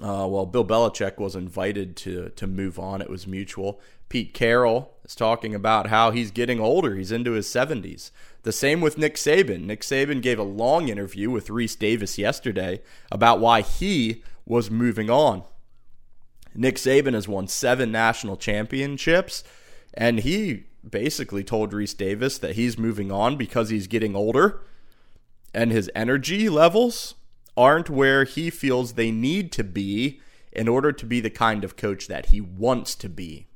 uh, 0.00 0.26
well, 0.28 0.46
Bill 0.46 0.64
Belichick 0.64 1.18
was 1.18 1.34
invited 1.34 1.96
to 1.96 2.28
to 2.30 2.46
move 2.46 2.78
on. 2.78 3.02
It 3.02 3.10
was 3.10 3.26
mutual. 3.26 3.80
Pete 4.08 4.32
Carroll 4.32 4.92
is 5.04 5.16
talking 5.16 5.56
about 5.56 5.88
how 5.88 6.12
he's 6.12 6.30
getting 6.30 6.60
older. 6.60 6.94
He's 6.94 7.10
into 7.10 7.32
his 7.32 7.48
70s. 7.48 8.12
The 8.44 8.52
same 8.52 8.80
with 8.80 8.96
Nick 8.96 9.16
Saban. 9.16 9.64
Nick 9.64 9.80
Saban 9.80 10.22
gave 10.22 10.38
a 10.38 10.44
long 10.44 10.88
interview 10.88 11.30
with 11.30 11.48
Rece 11.48 11.78
Davis 11.78 12.16
yesterday 12.16 12.80
about 13.10 13.40
why 13.40 13.60
he 13.60 14.22
was 14.46 14.70
moving 14.70 15.10
on. 15.10 15.42
Nick 16.54 16.76
Saban 16.76 17.14
has 17.14 17.26
won 17.26 17.48
seven 17.48 17.90
national 17.90 18.36
championships, 18.36 19.42
and 19.94 20.20
he 20.20 20.64
basically 20.90 21.44
told 21.44 21.72
Rece 21.72 21.96
Davis 21.96 22.38
that 22.38 22.56
he's 22.56 22.78
moving 22.78 23.10
on 23.10 23.36
because 23.36 23.70
he's 23.70 23.86
getting 23.86 24.14
older 24.14 24.60
and 25.54 25.70
his 25.70 25.90
energy 25.94 26.48
levels 26.48 27.14
aren't 27.56 27.88
where 27.88 28.24
he 28.24 28.50
feels 28.50 28.92
they 28.92 29.10
need 29.10 29.52
to 29.52 29.62
be 29.62 30.20
in 30.52 30.68
order 30.68 30.92
to 30.92 31.06
be 31.06 31.20
the 31.20 31.30
kind 31.30 31.64
of 31.64 31.76
coach 31.76 32.08
that 32.08 32.26
he 32.26 32.40
wants 32.40 32.94
to 32.96 33.08
be. 33.08 33.46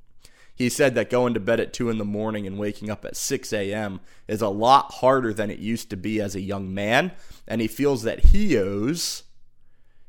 He 0.54 0.68
said 0.68 0.94
that 0.94 1.10
going 1.10 1.34
to 1.34 1.40
bed 1.40 1.60
at 1.60 1.72
2 1.72 1.88
in 1.90 1.98
the 1.98 2.04
morning 2.04 2.46
and 2.46 2.58
waking 2.58 2.90
up 2.90 3.04
at 3.04 3.16
6 3.16 3.52
a.m. 3.52 4.00
is 4.26 4.42
a 4.42 4.48
lot 4.48 4.94
harder 4.94 5.32
than 5.32 5.50
it 5.50 5.60
used 5.60 5.90
to 5.90 5.96
be 5.96 6.20
as 6.20 6.34
a 6.34 6.40
young 6.40 6.74
man, 6.74 7.12
and 7.46 7.60
he 7.60 7.68
feels 7.68 8.02
that 8.02 8.26
he 8.26 8.58
owes 8.58 9.22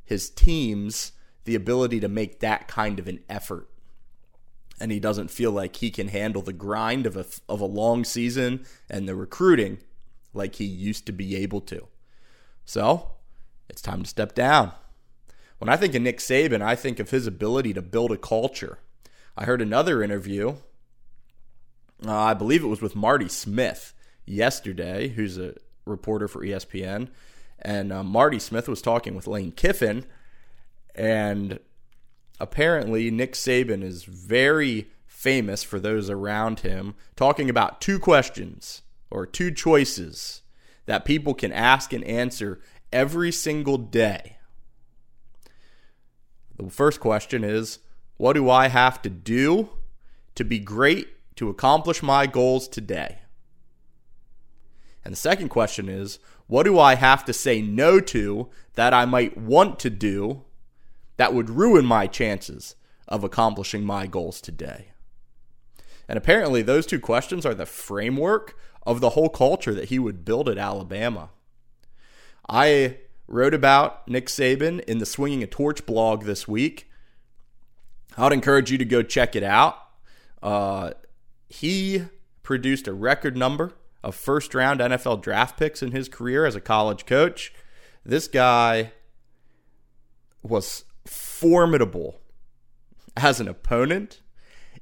his 0.04 0.30
teams 0.32 1.12
the 1.44 1.54
ability 1.54 2.00
to 2.00 2.08
make 2.08 2.40
that 2.40 2.68
kind 2.68 2.98
of 2.98 3.08
an 3.08 3.20
effort. 3.30 3.70
And 4.80 4.92
he 4.92 5.00
doesn't 5.00 5.30
feel 5.30 5.52
like 5.52 5.76
he 5.78 5.92
can 5.92 6.08
handle 6.08 6.42
the 6.42 6.54
grind 6.54 7.06
of 7.06 7.18
a, 7.18 7.26
of 7.50 7.60
a 7.60 7.66
long 7.66 8.04
season 8.06 8.66
and 8.90 9.08
the 9.08 9.16
recruiting 9.16 9.80
like 10.34 10.56
he 10.56 10.66
used 10.66 11.06
to 11.08 11.12
be 11.12 11.36
able 11.36 11.62
to. 11.62 11.88
So 12.66 13.12
it's 13.70 13.82
time 13.82 14.04
to 14.04 14.10
step 14.10 14.34
down. 14.34 14.72
When 15.58 15.70
I 15.70 15.76
think 15.76 15.94
of 15.96 16.02
Nick 16.02 16.20
Saban, 16.20 16.62
I 16.62 16.76
think 16.76 17.00
of 17.00 17.10
his 17.10 17.28
ability 17.28 17.74
to 17.74 17.82
build 17.82 18.12
a 18.12 18.18
culture. 18.18 18.80
I 19.36 19.46
heard 19.46 19.62
another 19.62 20.02
interview, 20.02 20.56
uh, 22.06 22.16
I 22.16 22.34
believe 22.34 22.64
it 22.64 22.68
was 22.68 22.82
with 22.82 22.96
Marty 22.96 23.28
Smith 23.28 23.94
yesterday, 24.26 25.10
who's 25.10 25.38
a 25.38 25.56
reporter 25.86 26.28
for 26.28 26.44
ESPN. 26.44 27.10
And 27.62 27.92
uh, 27.92 28.04
Marty 28.04 28.40
Smith 28.40 28.70
was 28.70 28.82
talking 28.82 29.16
with 29.16 29.28
Lane 29.28 29.52
Kiffin 29.52 30.06
and 30.96 31.60
apparently, 32.40 33.12
Nick 33.12 33.34
Saban 33.34 33.84
is 33.84 34.04
very 34.04 34.90
famous 35.06 35.64
for 35.64 35.80
those 35.80 36.10
around 36.10 36.62
him 36.62 36.96
talking 37.16 37.50
about 37.50 37.82
two 37.82 38.00
questions 38.00 38.84
or 39.12 39.26
two 39.26 39.52
choices 39.52 40.42
that 40.86 41.06
people 41.06 41.34
can 41.34 41.52
ask 41.52 41.92
and 41.92 42.04
answer 42.06 42.62
every 42.92 43.32
single 43.32 43.78
day. 43.78 44.38
The 46.56 46.70
first 46.70 47.00
question 47.00 47.44
is 47.44 47.80
What 48.18 48.34
do 48.34 48.50
I 48.50 48.68
have 48.68 49.02
to 49.04 49.10
do 49.10 49.70
to 50.36 50.44
be 50.44 50.60
great 50.60 51.08
to 51.36 51.50
accomplish 51.50 52.02
my 52.02 52.26
goals 52.26 52.68
today? 52.68 53.20
And 55.04 55.14
the 55.14 55.18
second 55.18 55.50
question 55.50 55.90
is 55.90 56.20
What 56.48 56.64
do 56.64 56.80
I 56.80 56.96
have 56.96 57.24
to 57.26 57.34
say 57.34 57.62
no 57.62 58.00
to 58.02 58.50
that 58.76 58.94
I 58.94 59.06
might 59.06 59.38
want 59.38 59.80
to 59.80 59.90
do 59.90 60.44
that 61.20 61.34
would 61.34 61.50
ruin 61.50 61.86
my 61.86 62.08
chances 62.08 62.78
of 63.06 63.26
accomplishing 63.26 63.84
my 63.84 64.08
goals 64.08 64.40
today? 64.40 64.94
And 66.08 66.18
apparently, 66.18 66.62
those 66.62 66.86
two 66.86 67.00
questions 67.02 67.46
are 67.46 67.54
the 67.54 67.66
framework 67.66 68.58
of 68.88 69.02
the 69.02 69.10
whole 69.10 69.28
culture 69.28 69.74
that 69.74 69.90
he 69.90 70.00
would 70.00 70.24
build 70.24 70.48
at 70.48 70.58
Alabama. 70.58 71.32
I 72.48 73.00
wrote 73.28 73.54
about 73.54 74.08
Nick 74.08 74.28
Saban 74.28 74.80
in 74.86 75.00
the 75.00 75.06
Swinging 75.06 75.44
a 75.44 75.48
Torch 75.48 75.86
blog 75.86 76.24
this 76.24 76.48
week. 76.48 76.90
I'd 78.18 78.32
encourage 78.32 78.72
you 78.72 78.78
to 78.78 78.86
go 78.86 79.04
check 79.04 79.36
it 79.36 79.44
out. 79.44 79.76
Uh, 80.42 80.92
he 81.50 82.06
produced 82.44 82.88
a 82.88 82.94
record 82.94 83.36
number 83.36 83.74
of 84.06 84.16
first 84.16 84.56
round 84.56 84.80
NFL 84.80 85.22
draft 85.22 85.60
picks 85.60 85.84
in 85.84 85.92
his 85.92 86.08
career 86.08 86.46
as 86.46 86.56
a 86.56 86.62
college 86.62 87.06
coach. 87.06 87.54
This 88.06 88.30
guy 88.30 88.94
was 90.42 90.86
formidable 91.40 92.20
as 93.16 93.40
an 93.40 93.48
opponent. 93.48 94.22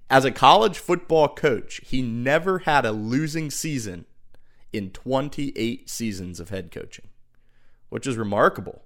As 0.10 0.26
a 0.26 0.32
college 0.32 0.80
football 0.80 1.28
coach, 1.28 1.82
he 1.86 2.02
never 2.02 2.60
had 2.60 2.86
a 2.86 2.92
losing 2.92 3.52
season 3.52 4.06
in 4.74 4.90
28 4.90 5.90
seasons 5.90 6.40
of 6.40 6.50
head 6.50 6.72
coaching, 6.72 7.10
which 7.90 8.08
is 8.08 8.18
remarkable. 8.18 8.84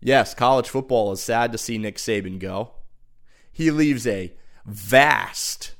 Yes, 0.00 0.34
college 0.34 0.68
football 0.68 1.10
is 1.12 1.22
sad 1.22 1.52
to 1.52 1.58
see 1.58 1.78
Nick 1.78 1.96
Saban 1.96 2.38
go. 2.38 2.72
He 3.50 3.70
leaves 3.70 4.06
a 4.06 4.34
vast 4.66 5.74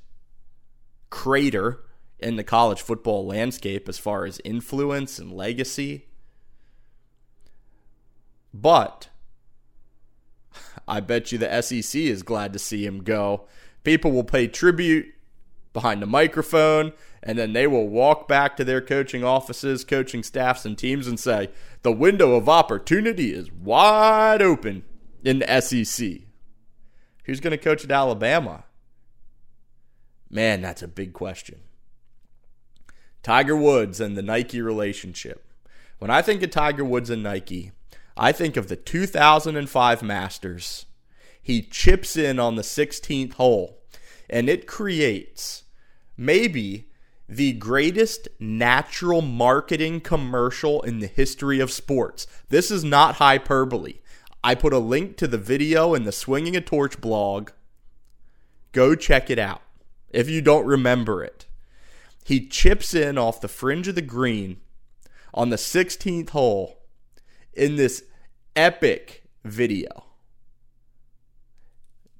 crater 1.11 1.85
in 2.19 2.37
the 2.37 2.45
college 2.45 2.81
football 2.81 3.27
landscape 3.27 3.89
as 3.89 3.99
far 3.99 4.25
as 4.25 4.41
influence 4.45 5.19
and 5.19 5.33
legacy. 5.33 6.07
But 8.53 9.09
I 10.89 11.01
bet 11.01 11.31
you 11.31 11.39
the 11.39 11.63
SEC 11.63 12.01
is 12.01 12.23
glad 12.23 12.53
to 12.55 12.59
see 12.59 12.85
him 12.85 13.05
go. 13.05 13.47
People 13.85 14.11
will 14.11 14.25
pay 14.25 14.49
tribute 14.49 15.15
behind 15.73 16.01
the 16.03 16.07
microphone, 16.07 16.93
and 17.23 17.39
then 17.39 17.53
they 17.53 17.67
will 17.67 17.89
walk 17.89 18.27
back 18.27 18.57
to 18.57 18.65
their 18.65 18.81
coaching 18.81 19.23
offices, 19.23 19.85
coaching 19.85 20.23
staffs, 20.23 20.65
and 20.65 20.79
teams 20.79 21.07
and 21.07 21.21
say, 21.21 21.51
the 21.83 21.93
window 21.93 22.35
of 22.35 22.49
opportunity 22.49 23.33
is 23.33 23.53
wide 23.53 24.43
open 24.43 24.83
in 25.23 25.41
the 25.41 25.61
SEC. 25.61 26.23
Who's 27.25 27.41
going 27.41 27.51
to 27.51 27.59
coach 27.59 27.85
at 27.85 27.91
Alabama? 27.91 28.65
Man, 30.31 30.63
that's 30.63 30.83
a 30.83 30.89
big 30.89 31.13
question. 31.13 31.61
Tiger 33.23 33.57
Woods 33.57 34.01
and 34.01 34.17
the 34.17 34.23
Nike 34.23 34.63
relationship. 34.63 35.45
When 35.99 36.11
I 36.11 36.23
think 36.23 36.43
of 36.43 36.51
Tiger 36.51 36.85
Woods 36.85 37.11
and 37.11 37.23
Nike, 37.23 37.73
I 38.19 38.33
think 38.33 38.57
of 38.57 38.67
the 38.67 38.75
2005 38.75 40.03
Masters. 40.03 40.87
He 41.41 41.63
chips 41.63 42.17
in 42.17 42.41
on 42.41 42.57
the 42.57 42.63
16th 42.63 43.35
hole, 43.35 43.79
and 44.29 44.49
it 44.49 44.67
creates 44.67 45.63
maybe 46.17 46.91
the 47.29 47.53
greatest 47.53 48.27
natural 48.41 49.23
marketing 49.23 50.01
commercial 50.01 50.83
in 50.83 50.99
the 50.99 51.07
history 51.07 51.61
of 51.61 51.71
sports. 51.71 52.27
This 52.49 52.73
is 52.73 52.83
not 52.83 53.17
hyperbole. 53.17 54.01
I 54.43 54.57
put 54.57 54.73
a 54.73 54.79
link 54.79 55.17
to 55.19 55.29
the 55.29 55.39
video 55.39 55.95
in 55.95 56.03
the 56.03 56.13
Swinging 56.13 56.57
a 56.57 56.61
Torch 56.61 57.01
blog. 57.01 57.51
Go 58.73 58.97
check 58.97 59.31
it 59.31 59.39
out 59.39 59.63
if 60.11 60.29
you 60.29 60.43
don't 60.43 60.67
remember 60.67 61.23
it. 61.23 61.47
He 62.25 62.47
chips 62.47 62.95
in 62.95 63.17
off 63.17 63.41
the 63.41 63.49
fringe 63.49 63.87
of 63.87 63.95
the 63.95 64.03
green 64.03 64.59
on 65.33 65.51
the 65.51 65.57
16th 65.57 66.31
hole 66.31 66.83
in 67.53 67.77
this 67.77 68.03
epic 68.59 69.23
video. 69.45 70.05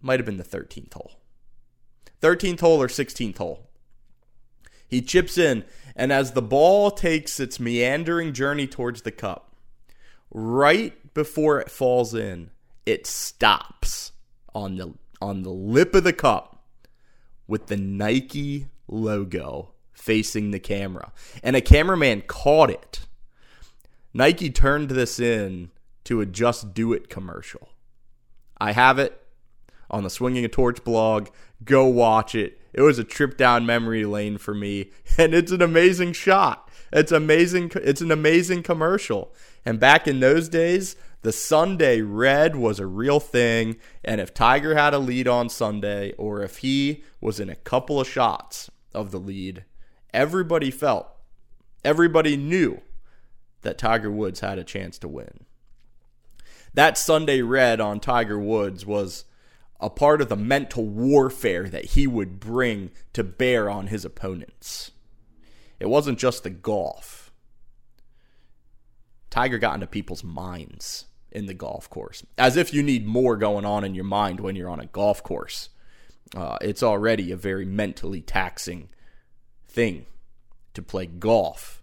Might 0.01 0.21
have 0.21 0.27
been 0.27 0.37
the 0.37 0.45
13th 0.45 0.95
hole. 0.95 1.19
13th 2.23 2.61
hole 2.61 2.81
or 2.81 2.87
16th 2.87 3.39
hole. 3.39 3.67
He 4.87 5.03
chips 5.03 5.37
in, 5.37 5.65
and 5.97 6.13
as 6.13 6.33
the 6.33 6.41
ball 6.41 6.93
takes 6.93 7.41
its 7.41 7.59
meandering 7.59 8.33
journey 8.33 8.69
towards 8.69 9.03
the 9.03 9.11
cup, 9.11 9.57
right 10.31 11.13
before 11.13 11.61
it 11.61 11.73
falls 11.73 12.15
in, 12.15 12.51
it 12.87 13.05
stops 13.07 14.13
on 14.55 14.77
the 14.77 14.95
on 15.21 15.43
the 15.43 15.51
lip 15.51 15.97
of 15.97 16.05
the 16.05 16.13
cup 16.13 16.65
with 17.49 17.67
the 17.67 17.77
Nike 17.77 18.69
logo 18.87 19.73
facing 19.93 20.53
the 20.53 20.61
camera. 20.61 21.13
And 21.43 21.57
a 21.57 21.61
cameraman 21.61 22.23
caught 22.29 22.71
it. 22.71 23.01
Nike 24.15 24.51
turned 24.51 24.91
this 24.91 25.19
in 25.19 25.71
to 26.09 26.23
a 26.23 26.27
Just 26.27 26.73
Do 26.73 26.95
It 26.95 27.11
commercial. 27.11 27.69
I 28.59 28.73
have 28.73 28.99
it 28.99 29.23
on 29.91 30.05
the 30.05 30.11
Swinging 30.11 30.43
a 30.43 30.49
Torch 30.49 30.83
blog. 30.83 31.29
Go 31.63 31.85
watch 31.85 32.35
it. 32.35 32.59
It 32.73 32.81
was 32.81 32.99
a 32.99 33.05
trip 33.05 33.37
down 33.37 33.67
memory 33.67 34.07
lane 34.07 34.39
for 34.39 34.55
me, 34.55 34.91
and 35.19 35.35
it's 35.35 35.53
an 35.53 35.61
amazing 35.61 36.15
shot. 36.15 36.71
It's 36.91 37.13
amazing. 37.13 37.73
It's 37.75 38.01
an 38.01 38.11
amazing 38.11 38.63
commercial. 38.63 39.35
And 39.67 39.79
back 39.79 40.09
in 40.09 40.21
those 40.21 40.49
days, 40.49 40.97
the 41.21 41.33
Sunday 41.33 42.01
red 42.01 42.57
was 42.57 42.81
a 42.81 42.87
real 42.87 43.21
thing. 43.21 43.77
And 44.03 44.19
if 44.19 44.33
Tiger 44.33 44.75
had 44.75 44.95
a 44.95 44.99
lead 44.99 45.29
on 45.29 45.51
Sunday, 45.51 46.13
or 46.13 46.43
if 46.43 46.59
he 46.59 47.05
was 47.21 47.39
in 47.39 47.51
a 47.51 47.55
couple 47.55 48.01
of 48.01 48.09
shots 48.09 48.71
of 48.95 49.11
the 49.11 49.21
lead, 49.21 49.65
everybody 50.15 50.71
felt, 50.71 51.07
everybody 51.85 52.35
knew 52.35 52.81
that 53.61 53.77
Tiger 53.77 54.11
Woods 54.11 54.41
had 54.41 54.59
a 54.59 54.65
chance 54.65 54.99
to 55.01 55.09
win. 55.09 55.45
That 56.75 56.99
Sunday 56.99 57.43
red 57.43 57.81
on 57.81 58.01
Tiger 58.01 58.39
Woods 58.39 58.85
was 58.85 59.25
a 59.81 59.91
part 59.91 60.21
of 60.21 60.29
the 60.29 60.37
mental 60.37 60.87
warfare 60.87 61.69
that 61.69 61.87
he 61.87 62.07
would 62.07 62.41
bring 62.41 62.91
to 63.13 63.25
bear 63.25 63.71
on 63.71 63.89
his 63.89 64.05
opponents. 64.05 64.91
It 65.79 65.87
wasn't 65.87 66.19
just 66.19 66.43
the 66.43 66.51
golf. 66.51 67.33
Tiger 69.31 69.59
got 69.59 69.75
into 69.75 69.87
people's 69.87 70.25
minds 70.25 71.07
in 71.31 71.47
the 71.47 71.55
golf 71.55 71.89
course, 71.91 72.25
as 72.37 72.57
if 72.57 72.73
you 72.73 72.83
need 72.83 73.07
more 73.07 73.37
going 73.37 73.65
on 73.65 73.85
in 73.85 73.95
your 73.95 74.05
mind 74.05 74.41
when 74.41 74.57
you're 74.57 74.71
on 74.71 74.81
a 74.81 74.87
golf 74.87 75.23
course. 75.23 75.69
Uh, 76.35 76.57
it's 76.61 76.83
already 76.83 77.31
a 77.31 77.37
very 77.37 77.65
mentally 77.65 78.21
taxing 78.21 78.89
thing 79.67 80.07
to 80.75 80.83
play 80.83 81.07
golf. 81.07 81.83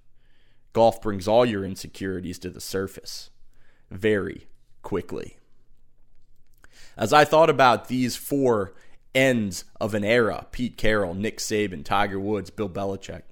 Golf 0.74 1.02
brings 1.02 1.28
all 1.28 1.46
your 1.46 1.64
insecurities 1.64 2.40
to 2.40 2.50
the 2.50 2.60
surface 2.60 3.30
very 3.92 4.48
quickly. 4.86 5.36
As 6.96 7.12
I 7.12 7.26
thought 7.26 7.50
about 7.50 7.90
these 7.90 8.16
four 8.16 8.74
ends 9.14 9.66
of 9.82 9.94
an 9.94 10.06
era 10.06 10.48
Pete 10.54 10.78
Carroll, 10.78 11.14
Nick 11.14 11.40
Saban, 11.40 11.84
Tiger 11.84 12.20
Woods, 12.20 12.50
Bill 12.50 12.70
Belichick 12.70 13.24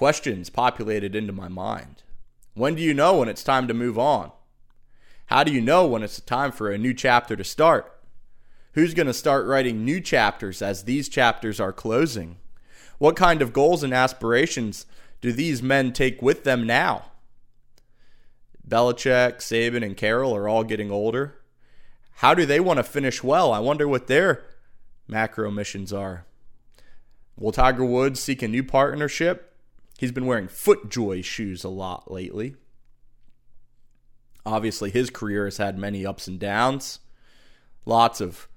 questions 0.00 0.48
populated 0.48 1.14
into 1.14 1.30
my 1.30 1.46
mind. 1.46 2.02
When 2.54 2.74
do 2.74 2.80
you 2.80 2.94
know 2.94 3.18
when 3.18 3.28
it's 3.28 3.44
time 3.44 3.68
to 3.68 3.74
move 3.74 3.98
on? 3.98 4.32
How 5.26 5.44
do 5.44 5.52
you 5.52 5.60
know 5.60 5.86
when 5.86 6.02
it's 6.02 6.20
time 6.22 6.52
for 6.52 6.70
a 6.70 6.78
new 6.78 6.94
chapter 6.94 7.36
to 7.36 7.44
start? 7.44 8.00
Who's 8.72 8.94
going 8.94 9.08
to 9.08 9.12
start 9.12 9.44
writing 9.44 9.84
new 9.84 10.00
chapters 10.00 10.62
as 10.62 10.84
these 10.84 11.10
chapters 11.10 11.60
are 11.60 11.70
closing? 11.70 12.38
What 12.96 13.14
kind 13.14 13.42
of 13.42 13.52
goals 13.52 13.82
and 13.82 13.92
aspirations 13.92 14.86
do 15.20 15.32
these 15.32 15.62
men 15.62 15.92
take 15.92 16.22
with 16.22 16.44
them 16.44 16.66
now? 16.66 17.09
Belichick, 18.66 19.38
Saban, 19.38 19.84
and 19.84 19.96
Carroll 19.96 20.34
are 20.34 20.48
all 20.48 20.64
getting 20.64 20.90
older. 20.90 21.36
How 22.16 22.34
do 22.34 22.44
they 22.44 22.60
want 22.60 22.76
to 22.76 22.82
finish 22.82 23.22
well? 23.22 23.52
I 23.52 23.58
wonder 23.58 23.88
what 23.88 24.06
their 24.06 24.44
macro 25.08 25.50
missions 25.50 25.92
are. 25.92 26.26
Will 27.36 27.52
Tiger 27.52 27.84
Woods 27.84 28.20
seek 28.20 28.42
a 28.42 28.48
new 28.48 28.62
partnership? 28.62 29.56
He's 29.98 30.12
been 30.12 30.26
wearing 30.26 30.48
FootJoy 30.48 31.24
shoes 31.24 31.64
a 31.64 31.68
lot 31.68 32.10
lately. 32.10 32.56
Obviously, 34.44 34.90
his 34.90 35.10
career 35.10 35.44
has 35.44 35.56
had 35.58 35.78
many 35.78 36.04
ups 36.04 36.26
and 36.26 36.38
downs, 36.38 37.00
lots 37.84 38.20
of 38.20 38.48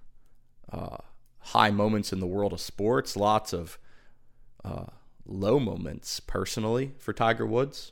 uh, 0.72 0.98
high 1.39 1.72
moments 1.72 2.13
in 2.13 2.20
the 2.20 2.28
world 2.28 2.54
of 2.54 2.62
sports, 2.62 3.16
lots 3.16 3.54
of 3.54 3.78
uh, 4.63 4.86
low 5.26 5.60
moments 5.60 6.20
personally 6.20 6.94
for 6.98 7.13
Tiger 7.13 7.46
Woods. 7.46 7.92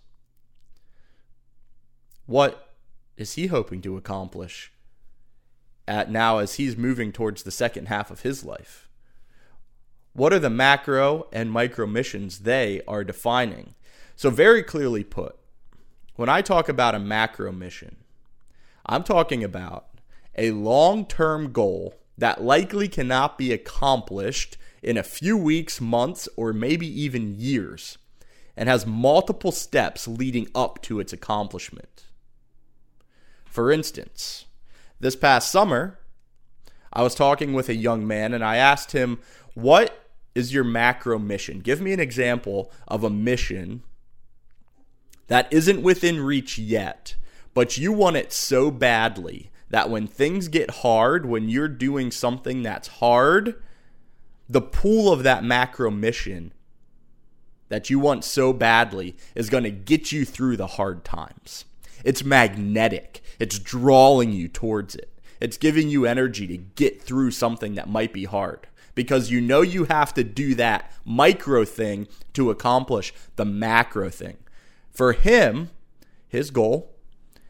What 2.31 2.69
is 3.17 3.33
he 3.33 3.47
hoping 3.47 3.81
to 3.81 3.97
accomplish 3.97 4.71
at 5.85 6.09
now 6.09 6.37
as 6.37 6.53
he's 6.53 6.77
moving 6.77 7.11
towards 7.11 7.43
the 7.43 7.51
second 7.51 7.89
half 7.89 8.09
of 8.09 8.21
his 8.21 8.45
life? 8.45 8.87
What 10.13 10.31
are 10.31 10.39
the 10.39 10.49
macro 10.49 11.27
and 11.33 11.51
micro 11.51 11.85
missions 11.85 12.39
they 12.39 12.83
are 12.87 13.03
defining? 13.03 13.75
So, 14.15 14.29
very 14.29 14.63
clearly 14.63 15.03
put, 15.03 15.35
when 16.15 16.29
I 16.29 16.41
talk 16.41 16.69
about 16.69 16.95
a 16.95 16.99
macro 16.99 17.51
mission, 17.51 17.97
I'm 18.85 19.03
talking 19.03 19.43
about 19.43 19.89
a 20.37 20.51
long 20.51 21.05
term 21.05 21.51
goal 21.51 21.95
that 22.17 22.41
likely 22.41 22.87
cannot 22.87 23.37
be 23.37 23.51
accomplished 23.51 24.55
in 24.81 24.95
a 24.95 25.03
few 25.03 25.35
weeks, 25.35 25.81
months, 25.81 26.29
or 26.37 26.53
maybe 26.53 26.87
even 26.87 27.37
years, 27.37 27.97
and 28.55 28.69
has 28.69 28.85
multiple 28.85 29.51
steps 29.51 30.07
leading 30.07 30.47
up 30.55 30.81
to 30.83 31.01
its 31.01 31.11
accomplishment. 31.11 32.05
For 33.51 33.69
instance, 33.69 34.45
this 35.01 35.17
past 35.17 35.51
summer, 35.51 35.99
I 36.93 37.03
was 37.03 37.13
talking 37.13 37.51
with 37.51 37.67
a 37.67 37.75
young 37.75 38.07
man 38.07 38.33
and 38.33 38.45
I 38.45 38.55
asked 38.55 38.93
him, 38.93 39.19
What 39.55 40.07
is 40.33 40.53
your 40.53 40.63
macro 40.63 41.19
mission? 41.19 41.59
Give 41.59 41.81
me 41.81 41.91
an 41.91 41.99
example 41.99 42.71
of 42.87 43.03
a 43.03 43.09
mission 43.09 43.83
that 45.27 45.51
isn't 45.51 45.81
within 45.83 46.21
reach 46.21 46.57
yet, 46.57 47.15
but 47.53 47.77
you 47.77 47.91
want 47.91 48.15
it 48.15 48.31
so 48.31 48.71
badly 48.71 49.51
that 49.69 49.89
when 49.89 50.07
things 50.07 50.47
get 50.47 50.71
hard, 50.71 51.25
when 51.25 51.49
you're 51.49 51.67
doing 51.67 52.09
something 52.09 52.63
that's 52.63 52.87
hard, 52.87 53.61
the 54.47 54.61
pool 54.61 55.11
of 55.11 55.23
that 55.23 55.43
macro 55.43 55.91
mission 55.91 56.53
that 57.67 57.89
you 57.89 57.99
want 57.99 58.23
so 58.23 58.53
badly 58.53 59.17
is 59.35 59.49
going 59.49 59.65
to 59.65 59.71
get 59.71 60.13
you 60.13 60.23
through 60.23 60.55
the 60.55 60.67
hard 60.67 61.03
times. 61.03 61.65
It's 62.03 62.23
magnetic, 62.23 63.21
it's 63.39 63.59
drawing 63.59 64.33
you 64.33 64.47
towards 64.47 64.95
it. 64.95 65.09
It's 65.39 65.57
giving 65.57 65.89
you 65.89 66.05
energy 66.05 66.45
to 66.47 66.57
get 66.57 67.01
through 67.01 67.31
something 67.31 67.75
that 67.75 67.89
might 67.89 68.13
be 68.13 68.25
hard 68.25 68.67
because 68.93 69.31
you 69.31 69.41
know 69.41 69.61
you 69.61 69.85
have 69.85 70.13
to 70.13 70.23
do 70.23 70.55
that 70.55 70.91
micro 71.05 71.65
thing 71.65 72.07
to 72.33 72.51
accomplish 72.51 73.13
the 73.35 73.45
macro 73.45 74.09
thing. 74.09 74.37
For 74.91 75.13
him, 75.13 75.69
his 76.27 76.51
goal 76.51 76.95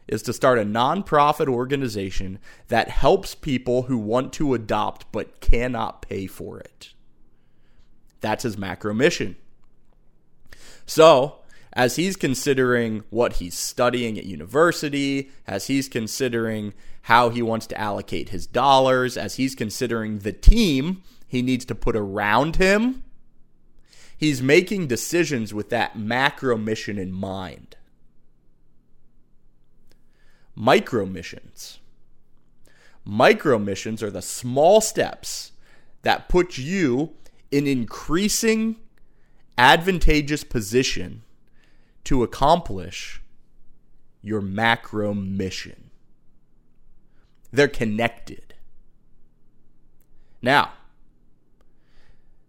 is 0.08 0.22
to 0.22 0.32
start 0.32 0.58
a 0.58 0.64
nonprofit 0.64 1.48
organization 1.48 2.38
that 2.68 2.88
helps 2.88 3.34
people 3.34 3.82
who 3.82 3.98
want 3.98 4.32
to 4.34 4.54
adopt 4.54 5.10
but 5.12 5.40
cannot 5.40 6.02
pay 6.02 6.26
for 6.26 6.58
it. 6.58 6.92
That's 8.20 8.44
his 8.44 8.58
macro 8.58 8.94
mission. 8.94 9.36
So, 10.86 11.41
as 11.72 11.96
he's 11.96 12.16
considering 12.16 13.02
what 13.10 13.34
he's 13.34 13.56
studying 13.56 14.18
at 14.18 14.24
university, 14.24 15.30
as 15.46 15.68
he's 15.68 15.88
considering 15.88 16.74
how 17.02 17.30
he 17.30 17.42
wants 17.42 17.66
to 17.66 17.80
allocate 17.80 18.28
his 18.28 18.46
dollars, 18.46 19.16
as 19.16 19.36
he's 19.36 19.54
considering 19.54 20.18
the 20.18 20.32
team 20.32 21.02
he 21.26 21.40
needs 21.40 21.64
to 21.64 21.74
put 21.74 21.96
around 21.96 22.56
him, 22.56 23.02
he's 24.16 24.42
making 24.42 24.86
decisions 24.86 25.54
with 25.54 25.70
that 25.70 25.98
macro 25.98 26.56
mission 26.56 26.98
in 26.98 27.10
mind. 27.10 27.76
Micro 30.54 31.06
missions. 31.06 31.78
Micro 33.04 33.58
missions 33.58 34.02
are 34.02 34.10
the 34.10 34.22
small 34.22 34.80
steps 34.80 35.52
that 36.02 36.28
put 36.28 36.58
you 36.58 37.14
in 37.50 37.66
increasing 37.66 38.76
advantageous 39.56 40.44
position 40.44 41.22
to 42.04 42.22
accomplish 42.22 43.22
your 44.20 44.40
macro 44.40 45.14
mission. 45.14 45.90
They're 47.50 47.68
connected. 47.68 48.54
Now, 50.40 50.72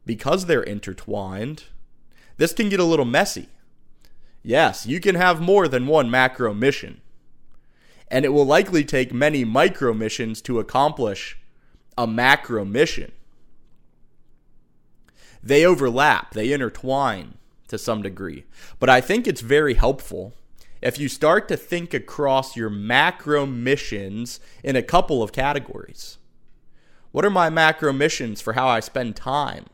because 0.05 0.45
they're 0.45 0.63
intertwined, 0.63 1.65
this 2.37 2.53
can 2.53 2.69
get 2.69 2.79
a 2.79 2.85
little 2.85 3.05
messy. 3.05 3.49
Yes, 4.41 4.85
you 4.85 4.99
can 4.99 5.15
have 5.15 5.39
more 5.41 5.67
than 5.67 5.87
one 5.87 6.09
macro 6.09 6.53
mission, 6.53 7.01
and 8.09 8.25
it 8.25 8.29
will 8.29 8.45
likely 8.45 8.83
take 8.83 9.13
many 9.13 9.45
micro 9.45 9.93
missions 9.93 10.41
to 10.41 10.59
accomplish 10.59 11.37
a 11.97 12.07
macro 12.07 12.65
mission. 12.65 13.11
They 15.41 15.65
overlap, 15.65 16.33
they 16.33 16.51
intertwine 16.51 17.37
to 17.73 17.77
some 17.77 18.01
degree, 18.01 18.45
but 18.79 18.89
I 18.89 19.01
think 19.01 19.27
it's 19.27 19.41
very 19.41 19.73
helpful 19.73 20.33
if 20.81 20.99
you 20.99 21.07
start 21.07 21.47
to 21.47 21.57
think 21.57 21.93
across 21.93 22.55
your 22.55 22.69
macro 22.69 23.45
missions 23.45 24.39
in 24.63 24.75
a 24.75 24.83
couple 24.83 25.21
of 25.23 25.31
categories. 25.31 26.17
What 27.11 27.25
are 27.25 27.29
my 27.29 27.49
macro 27.49 27.93
missions 27.93 28.41
for 28.41 28.53
how 28.53 28.67
I 28.67 28.79
spend 28.79 29.15
time? 29.15 29.65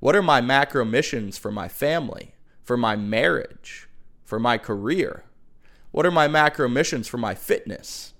What 0.00 0.16
are 0.16 0.22
my 0.22 0.40
macro 0.40 0.84
missions 0.84 1.38
for 1.38 1.50
my 1.50 1.68
family, 1.68 2.34
for 2.64 2.76
my 2.76 2.96
marriage, 2.96 3.88
for 4.24 4.38
my 4.38 4.58
career? 4.58 5.24
What 5.90 6.06
are 6.06 6.10
my 6.10 6.28
macro 6.28 6.68
missions 6.68 7.08
for 7.08 7.18
my 7.18 7.34
fitness, 7.34 8.14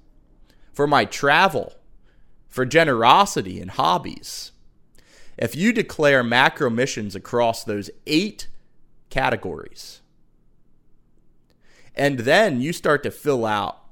for 0.73 0.87
my 0.87 1.05
travel, 1.05 1.75
for 2.49 2.64
generosity 2.64 3.61
and 3.61 3.73
hobbies? 3.73 4.53
If 5.37 5.55
you 5.55 5.73
declare 5.73 6.23
macro 6.23 6.71
missions 6.71 7.14
across 7.14 7.64
those 7.64 7.91
eight 8.07 8.49
categories, 9.11 10.01
and 11.94 12.21
then 12.21 12.61
you 12.61 12.73
start 12.73 13.03
to 13.03 13.11
fill 13.11 13.44
out 13.44 13.85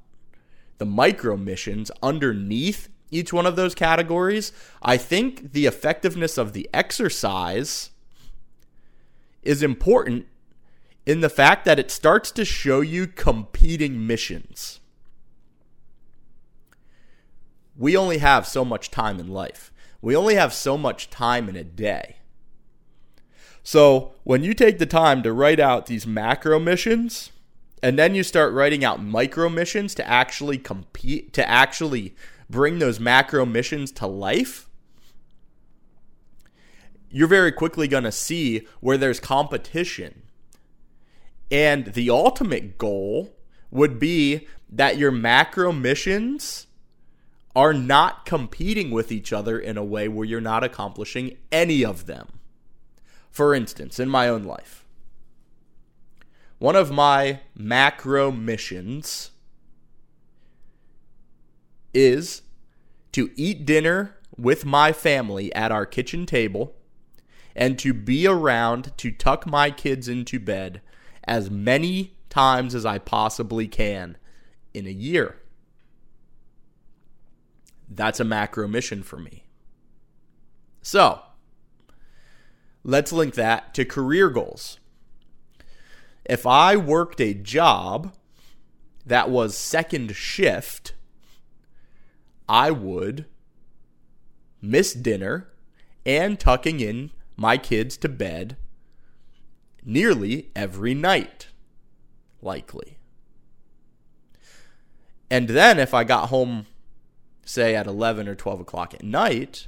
the 0.78 0.86
micro 0.86 1.36
missions 1.36 1.90
underneath 2.02 2.88
each 3.10 3.32
one 3.32 3.46
of 3.46 3.56
those 3.56 3.74
categories, 3.74 4.52
I 4.82 4.96
think 4.96 5.52
the 5.52 5.66
effectiveness 5.66 6.38
of 6.38 6.52
the 6.52 6.68
exercise 6.74 7.90
is 9.42 9.62
important 9.62 10.26
in 11.04 11.20
the 11.20 11.28
fact 11.28 11.64
that 11.64 11.78
it 11.78 11.90
starts 11.90 12.30
to 12.32 12.44
show 12.44 12.80
you 12.80 13.06
competing 13.06 14.06
missions. 14.06 14.80
We 17.76 17.96
only 17.96 18.18
have 18.18 18.46
so 18.46 18.64
much 18.64 18.90
time 18.90 19.20
in 19.20 19.28
life. 19.28 19.72
We 20.02 20.16
only 20.16 20.34
have 20.34 20.52
so 20.52 20.76
much 20.76 21.10
time 21.10 21.48
in 21.48 21.56
a 21.56 21.64
day. 21.64 22.16
So, 23.66 24.12
when 24.22 24.44
you 24.44 24.54
take 24.54 24.78
the 24.78 24.86
time 24.86 25.24
to 25.24 25.32
write 25.32 25.58
out 25.58 25.86
these 25.86 26.06
macro 26.06 26.60
missions 26.60 27.32
and 27.82 27.98
then 27.98 28.14
you 28.14 28.22
start 28.22 28.52
writing 28.52 28.84
out 28.84 29.02
micro 29.02 29.48
missions 29.48 29.92
to 29.96 30.08
actually 30.08 30.56
compete 30.56 31.32
to 31.32 31.48
actually 31.50 32.14
bring 32.48 32.78
those 32.78 33.00
macro 33.00 33.44
missions 33.44 33.90
to 33.90 34.06
life, 34.06 34.68
you're 37.10 37.26
very 37.26 37.50
quickly 37.50 37.88
going 37.88 38.04
to 38.04 38.12
see 38.12 38.64
where 38.78 38.96
there's 38.96 39.18
competition. 39.18 40.22
And 41.50 41.86
the 41.86 42.08
ultimate 42.08 42.78
goal 42.78 43.34
would 43.72 43.98
be 43.98 44.46
that 44.70 44.96
your 44.96 45.10
macro 45.10 45.72
missions 45.72 46.68
are 47.56 47.74
not 47.74 48.26
competing 48.26 48.92
with 48.92 49.10
each 49.10 49.32
other 49.32 49.58
in 49.58 49.76
a 49.76 49.82
way 49.84 50.06
where 50.06 50.24
you're 50.24 50.40
not 50.40 50.62
accomplishing 50.62 51.36
any 51.50 51.84
of 51.84 52.06
them. 52.06 52.35
For 53.36 53.54
instance, 53.54 54.00
in 54.00 54.08
my 54.08 54.30
own 54.30 54.44
life, 54.44 54.86
one 56.56 56.74
of 56.74 56.90
my 56.90 57.40
macro 57.54 58.32
missions 58.32 59.30
is 61.92 62.40
to 63.12 63.30
eat 63.36 63.66
dinner 63.66 64.16
with 64.38 64.64
my 64.64 64.90
family 64.90 65.54
at 65.54 65.70
our 65.70 65.84
kitchen 65.84 66.24
table 66.24 66.76
and 67.54 67.78
to 67.78 67.92
be 67.92 68.26
around 68.26 68.96
to 68.96 69.10
tuck 69.10 69.46
my 69.46 69.70
kids 69.70 70.08
into 70.08 70.40
bed 70.40 70.80
as 71.24 71.50
many 71.50 72.16
times 72.30 72.74
as 72.74 72.86
I 72.86 72.96
possibly 72.96 73.68
can 73.68 74.16
in 74.72 74.86
a 74.86 74.90
year. 74.90 75.36
That's 77.86 78.18
a 78.18 78.24
macro 78.24 78.66
mission 78.66 79.02
for 79.02 79.18
me. 79.18 79.44
So, 80.80 81.20
let's 82.86 83.12
link 83.12 83.34
that 83.34 83.74
to 83.74 83.84
career 83.84 84.30
goals. 84.30 84.78
If 86.24 86.46
I 86.46 86.76
worked 86.76 87.20
a 87.20 87.34
job 87.34 88.14
that 89.04 89.28
was 89.28 89.56
second 89.56 90.14
shift, 90.14 90.94
I 92.48 92.70
would 92.70 93.26
miss 94.62 94.94
dinner 94.94 95.48
and 96.06 96.38
tucking 96.38 96.78
in 96.78 97.10
my 97.36 97.58
kids 97.58 97.96
to 97.98 98.08
bed 98.08 98.56
nearly 99.84 100.50
every 100.54 100.94
night, 100.94 101.48
likely. 102.40 102.98
And 105.28 105.48
then 105.48 105.80
if 105.80 105.92
I 105.92 106.04
got 106.04 106.28
home, 106.28 106.66
say 107.44 107.74
at 107.74 107.88
11 107.88 108.28
or 108.28 108.36
12 108.36 108.60
o'clock 108.60 108.94
at 108.94 109.02
night, 109.02 109.66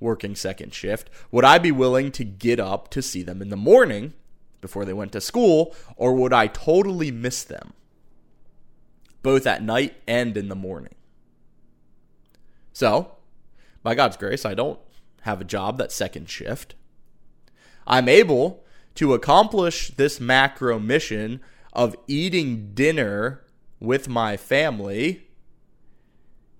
working 0.00 0.34
second 0.34 0.74
shift, 0.74 1.08
would 1.30 1.44
I 1.44 1.58
be 1.58 1.70
willing 1.70 2.10
to 2.12 2.24
get 2.24 2.58
up 2.58 2.88
to 2.90 3.02
see 3.02 3.22
them 3.22 3.40
in 3.40 3.50
the 3.50 3.56
morning 3.56 4.14
before 4.60 4.84
they 4.84 4.92
went 4.92 5.12
to 5.12 5.20
school, 5.20 5.74
or 5.96 6.14
would 6.14 6.32
I 6.32 6.46
totally 6.46 7.10
miss 7.10 7.44
them, 7.44 7.72
both 9.22 9.46
at 9.46 9.62
night 9.62 9.94
and 10.06 10.36
in 10.36 10.48
the 10.48 10.54
morning? 10.54 10.94
So, 12.72 13.16
by 13.82 13.94
God's 13.94 14.16
grace, 14.16 14.44
I 14.44 14.54
don't 14.54 14.78
have 15.22 15.40
a 15.40 15.44
job 15.44 15.78
that's 15.78 15.94
second 15.94 16.28
shift. 16.28 16.74
I'm 17.86 18.08
able 18.08 18.64
to 18.96 19.14
accomplish 19.14 19.88
this 19.88 20.20
macro 20.20 20.78
mission 20.78 21.40
of 21.72 21.96
eating 22.06 22.72
dinner 22.74 23.42
with 23.78 24.08
my 24.08 24.36
family 24.36 25.29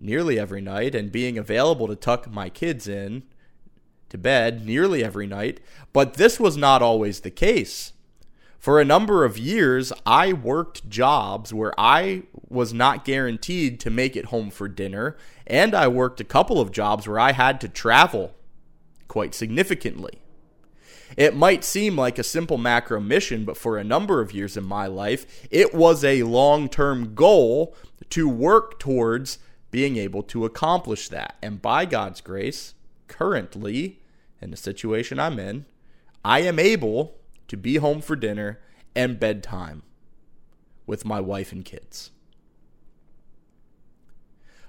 nearly 0.01 0.39
every 0.39 0.61
night 0.61 0.95
and 0.95 1.13
being 1.13 1.39
available 1.39 1.87
to 1.87 1.97
tuck 1.97 2.31
my 2.31 2.49
kids 2.49 2.89
in 2.89 3.23
to 4.09 4.19
bed 4.19 4.67
nearly 4.67 5.05
every 5.05 5.27
night. 5.27 5.61
But 5.93 6.15
this 6.15 6.41
was 6.41 6.57
not 6.57 6.83
always 6.83 7.21
the 7.21 7.31
case. 7.31 7.93
For 8.59 8.79
a 8.79 8.85
number 8.85 9.25
of 9.25 9.39
years, 9.39 9.91
I 10.05 10.35
worked 10.35 10.91
jobs 10.91 11.55
where 11.55 11.73
I 11.79 12.25
was 12.49 12.75
not 12.75 13.07
guaranteed 13.07 13.81
to 13.81 13.91
make 13.91 14.17
it 14.17 14.27
home 14.27 14.51
for 14.51 14.69
dinner, 14.69 15.17
and 15.47 15.75
I 15.75 15.89
worked 15.89 16.21
a 16.21 16.25
couple 16.25 16.61
of 16.61 16.71
jobs 16.71 17.09
where 17.09 17.19
I 17.19 17.33
had 17.33 17.59
to 17.63 17.69
travel 17.69 18.35
quite 19.09 19.35
significantly. 19.35 20.21
It 21.17 21.35
might 21.35 21.65
seem 21.65 21.97
like 21.97 22.19
a 22.19 22.23
simple 22.23 22.59
macro 22.59 23.01
mission, 23.01 23.45
but 23.45 23.57
for 23.57 23.79
a 23.79 23.85
number 23.85 24.21
of 24.21 24.33
years 24.33 24.57
in 24.59 24.65
my 24.65 24.87
life, 24.87 25.49
it 25.51 25.75
was 25.75 26.05
a 26.05 26.23
long 26.25 26.69
term 26.69 27.15
goal 27.15 27.75
to 28.11 28.29
work 28.29 28.79
towards 28.79 29.39
being 29.71 29.97
able 29.97 30.23
to 30.25 30.45
accomplish 30.45 31.09
that. 31.09 31.37
And 31.43 31.63
by 31.63 31.85
God's 31.85 32.21
grace, 32.21 32.75
currently, 33.09 34.01
in 34.41 34.51
the 34.51 34.57
situation 34.57 35.19
I'm 35.19 35.39
in, 35.39 35.67
I 36.25 36.41
am 36.41 36.59
able 36.59 37.17
to 37.49 37.57
be 37.57 37.77
home 37.77 38.01
for 38.01 38.17
dinner 38.17 38.61
and 38.95 39.21
bedtime 39.21 39.83
with 40.87 41.05
my 41.05 41.21
wife 41.21 41.53
and 41.53 41.65
kids. 41.65 42.11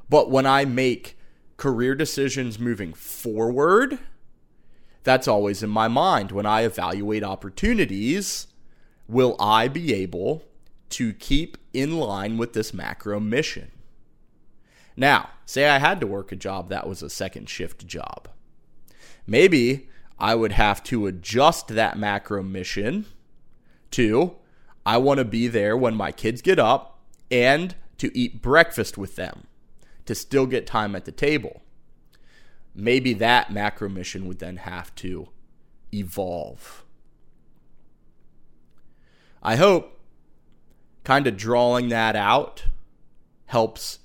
But 0.10 0.30
when 0.30 0.46
I 0.46 0.66
make 0.66 1.18
career 1.58 1.96
decisions 1.96 2.60
moving 2.60 2.94
forward, 2.94 4.00
that's 5.04 5.28
always 5.28 5.64
in 5.64 5.70
my 5.70 5.88
mind 5.88 6.32
when 6.32 6.46
I 6.46 6.62
evaluate 6.62 7.24
opportunities. 7.24 8.48
Will 9.08 9.36
I 9.40 9.68
be 9.68 9.94
able 9.94 10.44
to 10.90 11.14
keep 11.14 11.58
in 11.74 11.98
line 11.98 12.38
with 12.38 12.54
this 12.54 12.74
macro 12.74 13.20
mission? 13.20 13.72
Now, 14.96 15.30
say 15.46 15.68
I 15.68 15.80
had 15.80 16.00
to 16.02 16.08
work 16.08 16.32
a 16.32 16.36
job 16.36 16.70
that 16.70 16.88
was 16.88 17.02
a 17.02 17.10
second 17.10 17.50
shift 17.50 17.88
job. 17.88 18.28
Maybe 19.26 19.90
I 20.20 20.36
would 20.36 20.52
have 20.52 20.84
to 20.86 21.08
adjust 21.08 21.70
that 21.70 21.98
macro 21.98 22.44
mission 22.44 23.06
to 23.92 24.36
I 24.86 24.98
want 24.98 25.20
to 25.20 25.26
be 25.26 25.48
there 25.48 25.78
when 25.78 25.96
my 25.96 26.12
kids 26.12 26.42
get 26.42 26.60
up 26.60 27.00
and 27.30 27.76
to 27.98 28.16
eat 28.18 28.42
breakfast 28.42 28.98
with 28.98 29.16
them 29.16 29.48
to 30.06 30.16
still 30.16 30.48
get 30.48 30.66
time 30.66 30.96
at 30.96 31.06
the 31.06 31.12
table. 31.12 31.62
Maybe 32.74 33.14
that 33.14 33.52
macro 33.52 33.90
mission 33.90 34.28
would 34.28 34.40
then 34.40 34.58
have 34.58 34.94
to 34.96 35.30
evolve. 35.94 36.84
I 39.44 39.56
hope 39.56 40.00
kind 41.04 41.28
of 41.28 41.38
drawing 41.38 41.90
that 41.90 42.16
out 42.16 42.66
helps 43.48 44.00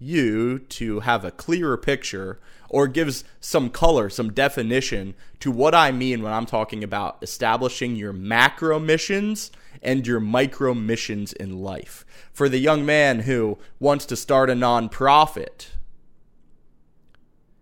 you 0.00 0.58
to 0.58 1.00
have 1.00 1.24
a 1.24 1.30
clearer 1.30 1.76
picture 1.76 2.40
or 2.68 2.88
gives 2.88 3.22
some 3.38 3.68
color, 3.68 4.08
some 4.08 4.32
definition 4.32 5.14
to 5.40 5.50
what 5.50 5.74
I 5.74 5.92
mean 5.92 6.22
when 6.22 6.32
I'm 6.32 6.46
talking 6.46 6.82
about 6.82 7.18
establishing 7.20 7.96
your 7.96 8.12
macro 8.12 8.78
missions 8.78 9.50
and 9.82 10.06
your 10.06 10.20
micro 10.20 10.72
missions 10.72 11.32
in 11.32 11.60
life. 11.60 12.04
For 12.32 12.48
the 12.48 12.58
young 12.58 12.86
man 12.86 13.20
who 13.20 13.58
wants 13.78 14.06
to 14.06 14.16
start 14.16 14.50
a 14.50 14.54
nonprofit 14.54 15.68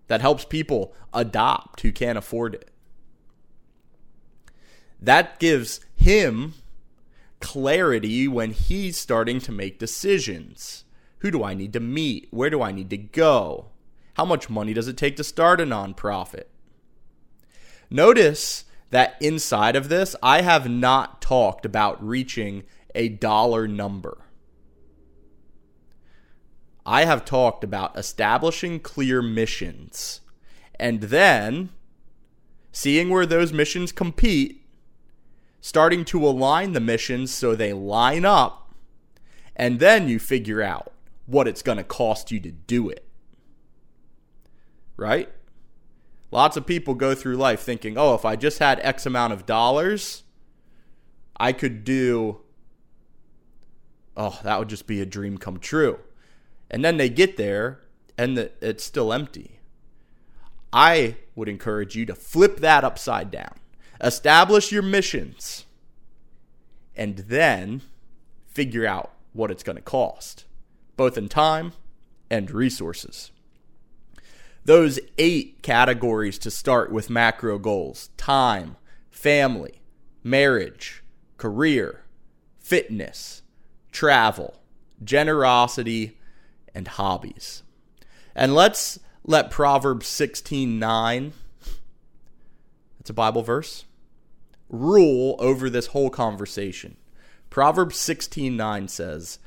that 0.07 0.21
helps 0.21 0.45
people 0.45 0.95
adopt 1.13 1.81
who 1.81 1.91
can't 1.91 2.19
afford 2.19 2.55
it, 2.55 2.71
that 5.01 5.39
gives 5.39 5.81
him 5.97 6.55
clarity 7.41 8.29
when 8.29 8.51
he's 8.51 8.97
starting 8.97 9.41
to 9.41 9.53
make 9.53 9.79
decisions. 9.79 10.85
Who 11.21 11.31
do 11.31 11.43
I 11.43 11.55
need 11.55 11.73
to 11.73 11.81
meet? 11.81 12.29
Where 12.31 12.51
do 12.51 12.63
I 12.63 12.73
need 12.73 12.91
to 12.91 12.97
go? 12.97 13.67
How 14.15 14.25
much 14.25 14.51
money 14.51 14.73
does 14.73 14.89
it 14.89 14.97
take 14.97 15.17
to 15.17 15.25
start 15.25 15.61
a 15.61 15.65
nonprofit? 15.65 16.45
Notice 17.91 18.65
that 18.91 19.17
inside 19.21 19.77
of 19.77 19.89
this, 19.89 20.15
I 20.23 20.43
have 20.43 20.69
not 20.69 21.21
talked 21.21 21.65
about 21.65 22.05
reaching 22.05 22.65
a 22.95 23.09
dollar 23.09 23.69
number. 23.69 24.19
I 26.85 27.05
have 27.05 27.25
talked 27.25 27.65
about 27.65 27.99
establishing 27.99 28.81
clear 28.81 29.21
missions 29.21 30.21
and 30.81 31.03
then 31.03 31.71
seeing 32.73 33.11
where 33.11 33.27
those 33.27 33.53
missions 33.53 33.93
compete, 33.93 34.65
starting 35.61 36.05
to 36.07 36.27
align 36.27 36.73
the 36.73 36.81
missions 36.81 37.33
so 37.33 37.55
they 37.55 37.73
line 37.73 38.25
up, 38.25 38.73
and 39.55 39.81
then 39.81 40.09
you 40.09 40.19
figure 40.19 40.63
out 40.63 40.93
what 41.29 41.47
it's 41.47 41.63
going 41.63 41.79
to 41.79 41.85
cost 41.85 42.33
you 42.33 42.41
to 42.41 42.51
do 42.51 42.89
it. 42.89 43.07
Right? 44.97 45.31
Lots 46.31 46.57
of 46.57 46.67
people 46.67 46.95
go 46.95 47.15
through 47.15 47.37
life 47.37 47.61
thinking, 47.61 47.97
oh, 47.97 48.15
if 48.15 48.25
I 48.25 48.35
just 48.35 48.59
had 48.59 48.81
X 48.83 49.07
amount 49.07 49.33
of 49.33 49.47
dollars, 49.47 50.25
I 51.39 51.53
could 51.53 51.85
do, 51.85 52.41
oh, 54.17 54.41
that 54.43 54.59
would 54.59 54.69
just 54.69 54.87
be 54.87 55.01
a 55.01 55.07
dream 55.07 55.39
come 55.39 55.59
true. 55.59 56.01
And 56.71 56.85
then 56.85 56.97
they 56.97 57.09
get 57.09 57.37
there 57.37 57.81
and 58.19 58.37
the, 58.37 58.51
it's 58.61 58.85
still 58.85 59.13
empty. 59.13 59.61
I 60.73 61.17
would 61.35 61.49
encourage 61.49 61.95
you 61.95 62.05
to 62.07 62.15
flip 62.15 62.59
that 62.59 62.85
upside 62.85 63.31
down. 63.31 63.55
Establish 64.03 64.73
your 64.73 64.83
missions 64.83 65.65
and 66.95 67.19
then 67.19 67.83
figure 68.47 68.87
out 68.87 69.13
what 69.33 69.51
it's 69.51 69.63
going 69.63 69.77
to 69.77 69.83
cost, 69.83 70.45
both 70.99 71.17
in 71.17 71.31
time 71.31 71.73
and 72.29 72.51
resources 72.51 73.31
those 74.69 75.01
eight 75.17 75.63
categories 75.63 76.39
to 76.39 76.51
start 76.51 76.93
with 76.93 77.09
macro 77.09 77.59
goals 77.59 78.11
time, 78.19 78.77
family, 79.11 79.81
marriage, 80.23 81.03
career, 81.39 82.03
fitness, 82.59 83.41
travel, 83.93 84.61
generosity, 85.03 86.19
and 86.75 86.87
hobbies. 86.87 87.63
And 88.35 88.55
let's 88.55 88.99
let 89.25 89.51
Proverbs 89.51 90.07
16:9 90.07 91.33
It's 93.01 93.09
a 93.09 93.15
Bible 93.15 93.43
verse 93.43 93.87
rule 94.69 95.37
over 95.39 95.71
this 95.71 95.87
whole 95.89 96.11
conversation. 96.11 96.99
Proverbs 97.49 97.97
16:9 97.97 98.87
says 98.87 99.39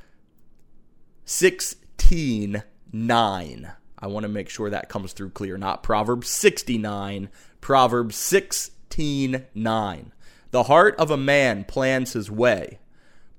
16:9 1.32 3.74
I 3.98 4.08
want 4.08 4.24
to 4.24 4.30
make 4.30 4.50
sure 4.50 4.70
that 4.70 4.90
comes 4.90 5.14
through 5.14 5.30
clear. 5.30 5.58
Not 5.58 5.82
Proverbs 5.82 6.28
69, 6.28 7.30
Proverbs 7.62 8.18
16 8.18 9.46
9. 9.54 10.14
The 10.50 10.64
heart 10.64 10.96
of 10.98 11.10
a 11.10 11.16
man 11.16 11.64
plans 11.64 12.12
his 12.12 12.30
way, 12.30 12.80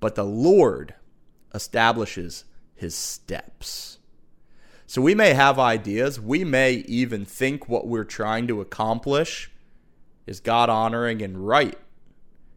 but 0.01 0.15
the 0.15 0.25
Lord 0.25 0.95
establishes 1.55 2.47
his 2.75 2.95
steps. 2.95 3.99
So 4.87 5.03
we 5.03 5.15
may 5.15 5.35
have 5.35 5.59
ideas, 5.59 6.19
we 6.19 6.45
may 6.45 6.73
even 6.73 7.27
think 7.27 7.69
what 7.69 7.87
we're 7.87 8.05
trying 8.05 8.47
to 8.47 8.63
accomplish 8.63 9.51
is 10.27 10.41
God 10.41 10.71
honoring 10.71 11.21
and 11.21 11.47
right. 11.47 11.79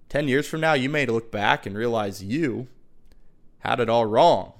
10 0.08 0.30
years 0.30 0.48
from 0.48 0.62
now, 0.62 0.74
you 0.74 0.89
may 0.89 1.06
look 1.06 1.30
back 1.30 1.65
and 1.65 1.78
realize 1.78 2.24
you 2.24 2.69
had 3.60 3.82
it 3.82 3.89
all 3.89 4.06
wrong. 4.06 4.54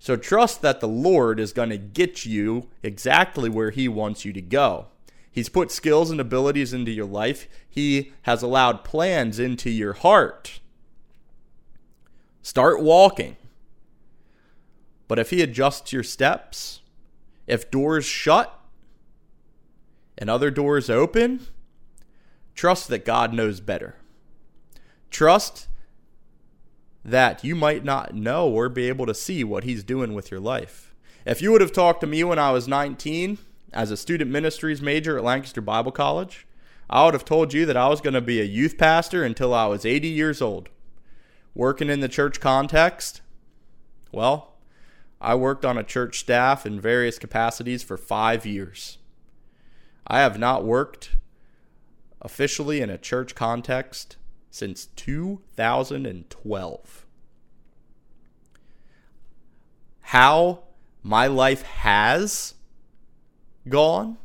So 0.00 0.16
trust 0.16 0.62
that 0.62 0.80
the 0.80 0.88
Lord 0.88 1.38
is 1.38 1.52
going 1.52 1.68
to 1.68 1.76
get 1.76 2.24
you 2.24 2.68
exactly 2.82 3.50
where 3.50 3.70
He 3.70 3.86
wants 3.86 4.24
you 4.24 4.32
to 4.32 4.40
go. 4.40 4.86
He's 5.30 5.50
put 5.50 5.70
skills 5.70 6.10
and 6.10 6.18
abilities 6.18 6.72
into 6.72 6.90
your 6.90 7.06
life, 7.06 7.46
He 7.68 8.14
has 8.22 8.42
allowed 8.42 8.82
plans 8.82 9.38
into 9.38 9.68
your 9.68 9.92
heart. 9.92 10.60
Start 12.40 12.82
walking. 12.82 13.36
But 15.06 15.18
if 15.18 15.28
He 15.28 15.42
adjusts 15.42 15.92
your 15.92 16.02
steps, 16.02 16.80
if 17.46 17.70
doors 17.70 18.06
shut 18.06 18.58
and 20.16 20.30
other 20.30 20.50
doors 20.50 20.88
open, 20.88 21.46
trust 22.54 22.88
that 22.88 23.04
God 23.04 23.34
knows 23.34 23.60
better. 23.60 23.96
Trust 25.10 25.68
that 27.04 27.44
you 27.44 27.54
might 27.56 27.84
not 27.84 28.14
know 28.14 28.48
or 28.48 28.68
be 28.68 28.88
able 28.88 29.06
to 29.06 29.14
see 29.14 29.42
what 29.42 29.64
he's 29.64 29.82
doing 29.82 30.14
with 30.14 30.30
your 30.30 30.40
life. 30.40 30.94
If 31.24 31.40
you 31.40 31.52
would 31.52 31.60
have 31.60 31.72
talked 31.72 32.00
to 32.02 32.06
me 32.06 32.24
when 32.24 32.38
I 32.38 32.50
was 32.50 32.68
19 32.68 33.38
as 33.72 33.90
a 33.90 33.96
student 33.96 34.30
ministries 34.30 34.82
major 34.82 35.18
at 35.18 35.24
Lancaster 35.24 35.60
Bible 35.60 35.92
College, 35.92 36.46
I 36.88 37.04
would 37.04 37.14
have 37.14 37.24
told 37.24 37.54
you 37.54 37.66
that 37.66 37.76
I 37.76 37.88
was 37.88 38.00
going 38.00 38.14
to 38.14 38.20
be 38.20 38.40
a 38.40 38.44
youth 38.44 38.76
pastor 38.76 39.22
until 39.22 39.54
I 39.54 39.66
was 39.66 39.86
80 39.86 40.08
years 40.08 40.42
old. 40.42 40.68
Working 41.54 41.88
in 41.88 42.00
the 42.00 42.08
church 42.08 42.40
context, 42.40 43.20
well, 44.12 44.54
I 45.20 45.34
worked 45.34 45.64
on 45.64 45.78
a 45.78 45.84
church 45.84 46.18
staff 46.18 46.64
in 46.64 46.80
various 46.80 47.18
capacities 47.18 47.82
for 47.82 47.96
five 47.96 48.46
years. 48.46 48.98
I 50.06 50.20
have 50.20 50.38
not 50.38 50.64
worked 50.64 51.16
officially 52.22 52.80
in 52.80 52.90
a 52.90 52.98
church 52.98 53.34
context 53.34 54.16
since 54.50 54.86
2012. 54.86 57.06
How 60.00 60.64
my 61.02 61.26
life 61.28 61.62
has 61.62 62.54
gone, 63.68 64.18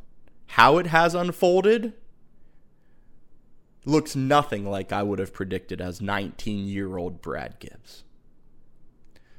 how 0.48 0.78
it 0.78 0.88
has 0.88 1.14
unfolded, 1.14 1.92
looks 3.84 4.16
nothing 4.16 4.68
like 4.68 4.92
I 4.92 5.04
would 5.04 5.20
have 5.20 5.32
predicted 5.32 5.80
as 5.80 6.00
19 6.00 6.66
year 6.66 6.96
old 6.96 7.22
Brad 7.22 7.60
Gibbs. 7.60 8.02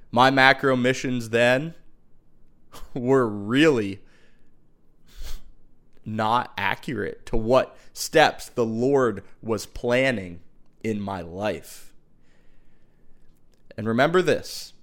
My 0.10 0.32
macro 0.32 0.78
missions 0.78 1.30
then 1.30 1.74
were 2.94 3.28
really 3.28 4.00
not 6.06 6.54
accurate 6.58 7.26
to 7.26 7.36
what 7.36 7.76
steps 7.92 8.48
the 8.48 8.66
Lord 8.66 9.22
was 9.42 9.66
planning 9.66 10.40
in 10.88 11.02
my 11.02 11.22
life. 11.22 11.94
And 13.78 13.88
remember 13.88 14.22
this 14.22 14.74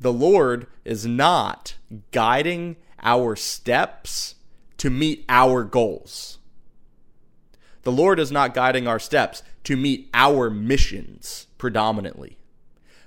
the 0.00 0.12
Lord 0.12 0.66
is 0.84 1.06
not 1.06 1.76
guiding 2.12 2.76
our 3.02 3.36
steps 3.36 4.36
to 4.78 4.90
meet 4.90 5.24
our 5.28 5.64
goals. 5.64 6.38
The 7.82 7.92
Lord 7.92 8.18
is 8.18 8.30
not 8.30 8.54
guiding 8.54 8.86
our 8.86 8.98
steps 8.98 9.42
to 9.64 9.76
meet 9.76 10.10
our 10.12 10.50
missions 10.50 11.46
predominantly. 11.56 12.38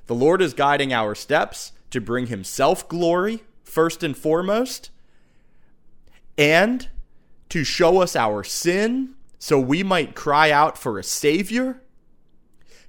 The 0.08 0.16
Lord 0.16 0.42
is 0.42 0.54
guiding 0.54 0.92
our 0.92 1.16
steps 1.16 1.72
to 1.92 2.02
bring 2.02 2.28
Himself 2.28 2.88
glory 2.88 3.44
first 3.64 4.04
and 4.04 4.18
foremost, 4.18 4.90
and 6.38 6.90
to 7.50 7.64
show 7.64 8.02
us 8.02 8.16
our 8.16 8.44
sin 8.44 9.16
so 9.40 9.60
we 9.60 9.82
might 9.82 10.16
cry 10.16 10.52
out 10.52 10.78
for 10.78 11.00
a 11.00 11.04
Savior, 11.04 11.81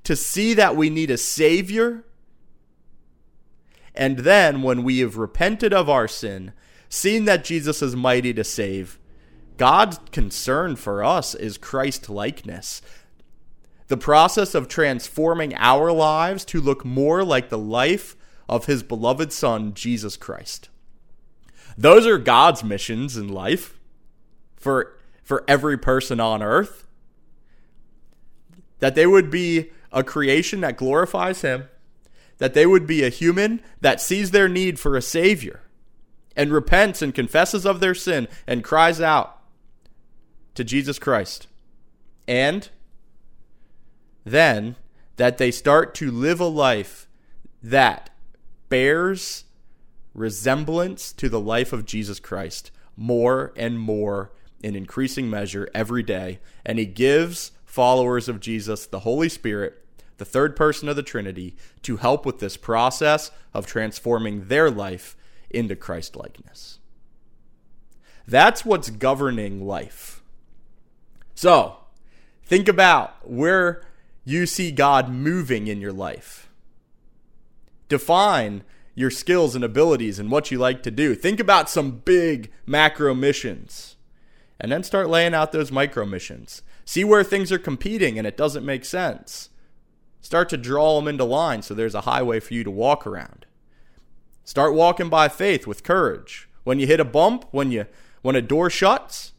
to 0.05 0.17
see 0.17 0.55
that 0.55 0.77
we 0.77 0.91
need 0.91 1.11
a 1.11 1.17
Savior. 1.17 2.05
And 3.95 4.21
then, 4.21 4.63
when 4.63 4.83
we 4.83 5.01
have 5.01 5.17
repented 5.17 5.73
of 5.73 5.89
our 5.89 6.09
sin, 6.09 6.53
seen 6.89 7.25
that 7.27 7.45
Jesus 7.45 7.83
is 7.83 7.95
mighty 7.95 8.33
to 8.35 8.45
save, 8.45 8.99
God's 9.57 9.99
concern 10.11 10.77
for 10.77 11.05
us 11.05 11.35
is 11.35 11.59
Christ 11.59 12.09
likeness. 12.09 12.83
The 13.89 13.97
process 13.97 14.55
of 14.55 14.69
transforming 14.69 15.55
our 15.57 15.93
lives 15.93 16.45
to 16.47 16.61
look 16.61 16.85
more 16.85 17.23
like 17.23 17.49
the 17.51 17.59
life 17.59 18.17
of 18.49 18.67
his 18.67 18.83
beloved 18.83 19.33
Son, 19.33 19.75
Jesus 19.75 20.17
Christ. 20.17 20.69
Those 21.77 22.07
are 22.07 22.19
God's 22.19 22.65
missions 22.65 23.17
in 23.17 23.29
life 23.29 23.79
for, 24.57 24.97
for 25.23 25.45
every 25.47 25.79
person 25.79 26.21
on 26.21 26.43
earth. 26.43 26.87
That 28.79 28.95
they 28.95 29.07
would 29.07 29.31
be 29.31 29.71
a 29.93 30.03
creation 30.03 30.61
that 30.63 30.77
glorifies 30.77 31.43
him, 31.43 31.69
that 32.39 32.55
they 32.55 32.67
would 32.67 32.87
be 32.87 33.03
a 33.03 33.09
human 33.09 33.61
that 33.81 34.01
sees 34.01 34.31
their 34.31 34.49
need 34.49 34.79
for 34.79 34.97
a 34.97 35.03
Savior 35.03 35.61
and 36.35 36.53
repents 36.53 37.03
and 37.03 37.15
confesses 37.15 37.67
of 37.67 37.81
their 37.81 37.95
sin 37.95 38.27
and 38.47 38.65
cries 38.65 39.01
out 39.01 39.39
to 40.55 40.65
Jesus 40.65 40.99
Christ. 40.99 41.47
And 42.27 42.69
then 44.25 44.77
that 45.17 45.39
they 45.39 45.51
start 45.51 45.95
to 45.97 46.11
live 46.11 46.41
a 46.41 46.47
life 46.47 47.09
that 47.63 48.11
bears 48.69 49.45
resemblance 50.15 51.13
to 51.13 51.29
the 51.29 51.41
life 51.41 51.73
of 51.73 51.85
Jesus 51.85 52.21
Christ 52.21 52.71
more 52.97 53.53
and 53.57 53.79
more 53.79 54.33
in 54.63 54.77
increasing 54.77 55.29
measure 55.29 55.69
every 55.75 56.03
day. 56.03 56.39
And 56.65 56.79
he 56.79 56.87
gives 56.87 57.53
followers 57.65 58.29
of 58.29 58.41
Jesus 58.41 58.87
the 58.87 59.01
Holy 59.01 59.29
Spirit, 59.29 59.82
the 60.23 60.31
third 60.31 60.55
person 60.55 60.89
of 60.89 60.95
the 60.95 61.03
Trinity, 61.03 61.57
to 61.83 61.97
help 61.97 62.25
with 62.25 62.39
this 62.39 62.57
process 62.57 63.33
of 63.53 63.67
transforming 63.67 64.47
their 64.47 64.71
life 64.71 65.17
into 65.51 65.75
Christ 65.75 66.15
likeness. 66.15 66.79
That's 68.25 68.65
what's 68.65 68.89
governing 68.89 69.67
life. 69.67 70.23
So, 71.35 71.79
think 72.45 72.69
about 72.69 73.29
where 73.29 73.83
you 74.25 74.47
see 74.47 74.71
God 74.71 75.09
moving 75.09 75.67
in 75.67 75.81
your 75.81 75.93
life. 75.93 76.49
Define 77.89 78.63
your 78.95 79.11
skills 79.11 79.57
and 79.57 79.65
abilities 79.65 80.21
and 80.21 80.31
what 80.31 80.53
you 80.53 80.59
like 80.59 80.85
to 80.85 80.93
do. 80.93 81.17
Think 81.17 81.41
about 81.41 81.69
some 81.69 82.01
big 82.05 82.53
macro 82.65 83.13
missions 83.13 83.97
and 84.61 84.71
then 84.71 84.85
start 84.85 85.11
laying 85.11 85.35
out 85.35 85.51
those 85.51 85.73
micro 85.73 86.07
missions. 86.07 86.63
See 86.85 87.03
where 87.03 87.25
things 87.25 87.51
are 87.51 87.59
competing 87.59 88.19
and 88.19 88.27
it 88.27 88.37
doesn't 88.37 88.65
make 88.65 88.85
sense. 88.85 89.49
Start 90.23 90.49
to 90.51 90.57
draw 90.57 90.97
them 90.97 91.09
into 91.09 91.25
line 91.25 91.61
so 91.63 91.75
there's 91.75 91.97
a 91.97 92.03
highway 92.03 92.41
for 92.41 92.55
you 92.55 92.65
to 92.65 92.71
walk 92.71 93.07
around. 93.07 93.45
Start 94.45 94.73
walking 94.73 95.09
by 95.09 95.29
faith 95.29 95.67
with 95.67 95.83
courage. 95.83 96.49
When 96.65 96.79
you 96.79 96.87
hit 96.87 97.01
a 97.01 97.05
bump, 97.05 97.47
when 97.51 97.71
you 97.73 97.87
when 98.23 98.37
a 98.37 98.41
door 98.41 98.71
shuts, 98.71 99.33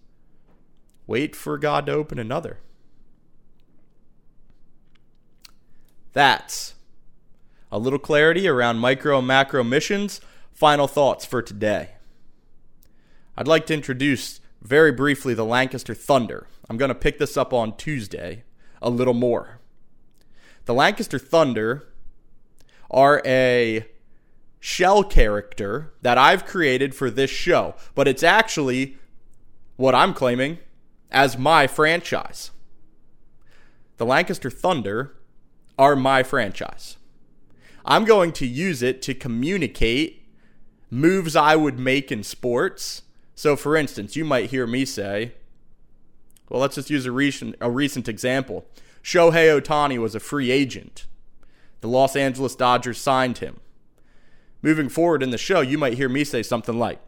wait 1.08 1.36
for 1.38 1.58
God 1.58 1.86
to 1.86 1.94
open 1.94 2.20
another. 2.20 2.60
That's 6.12 6.76
a 7.72 7.80
little 7.80 7.98
clarity 7.98 8.48
around 8.48 8.78
micro 8.78 9.18
and 9.20 9.28
macro 9.28 9.64
missions. 9.64 10.20
Final 10.52 10.88
thoughts 10.88 11.26
for 11.26 11.42
today. 11.42 11.92
I'd 13.38 13.48
like 13.48 13.66
to 13.68 13.74
introduce 13.74 14.42
very 14.62 14.92
briefly 14.92 15.34
the 15.34 15.46
Lancaster 15.46 15.96
Thunder. 15.96 16.48
I'm 16.70 16.78
going 16.78 16.90
to 16.90 16.96
pick 16.96 17.20
this 17.20 17.36
up 17.38 17.54
on 17.54 17.76
Tuesday 17.78 18.44
a 18.82 18.90
little 18.90 19.14
more. 19.14 19.60
The 20.66 20.74
Lancaster 20.74 21.20
Thunder 21.20 21.88
are 22.90 23.22
a 23.26 23.86
shell 24.60 25.04
character 25.04 25.94
that 26.02 26.18
I've 26.18 26.46
created 26.46 26.96
for 26.96 27.10
this 27.10 27.30
show, 27.30 27.76
but 27.96 28.08
it's 28.08 28.24
actually 28.24 28.98
what 29.76 29.94
I'm 29.94 30.14
claiming 30.14 30.60
as 31.12 31.38
my 31.38 31.68
franchise. 31.68 32.52
The 33.98 34.06
Lancaster 34.06 34.50
Thunder 34.50 35.16
are 35.78 35.96
my 35.96 36.24
franchise. 36.24 36.98
I'm 37.86 38.06
going 38.06 38.32
to 38.34 38.48
use 38.48 38.82
it 38.82 39.02
to 39.04 39.14
communicate 39.14 40.26
moves 40.90 41.36
I 41.36 41.56
would 41.56 41.78
make 41.78 42.12
in 42.12 42.24
sports. 42.24 43.02
So, 43.36 43.56
for 43.56 43.76
instance, 43.76 44.16
you 44.16 44.24
might 44.24 44.52
hear 44.52 44.66
me 44.66 44.86
say, 44.86 45.34
well, 46.50 46.62
let's 46.62 46.76
just 46.76 46.90
use 46.90 47.06
a 47.06 47.12
recent, 47.12 47.56
a 47.60 47.70
recent 47.70 48.08
example. 48.08 48.66
Shohei 49.04 49.60
Ohtani 49.60 49.98
was 49.98 50.16
a 50.16 50.20
free 50.20 50.50
agent. 50.50 51.06
The 51.82 51.90
Los 51.90 52.16
Angeles 52.16 52.56
Dodgers 52.56 52.98
signed 52.98 53.40
him. 53.40 53.60
Moving 54.62 54.88
forward 54.88 55.22
in 55.22 55.32
the 55.32 55.38
show, 55.38 55.60
you 55.60 55.78
might 55.78 55.96
hear 55.96 56.08
me 56.08 56.24
say 56.24 56.42
something 56.42 56.80
like, 56.80 57.02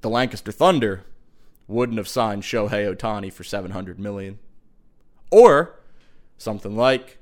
the 0.00 0.08
Lancaster 0.08 0.52
Thunder 0.52 1.04
wouldn't 1.66 1.98
have 1.98 2.08
signed 2.08 2.44
Shohei 2.44 2.94
Ohtani 2.94 3.32
for 3.32 3.42
700 3.42 3.98
million. 3.98 4.38
Or 5.32 5.80
something 6.38 6.76
like, 6.76 7.18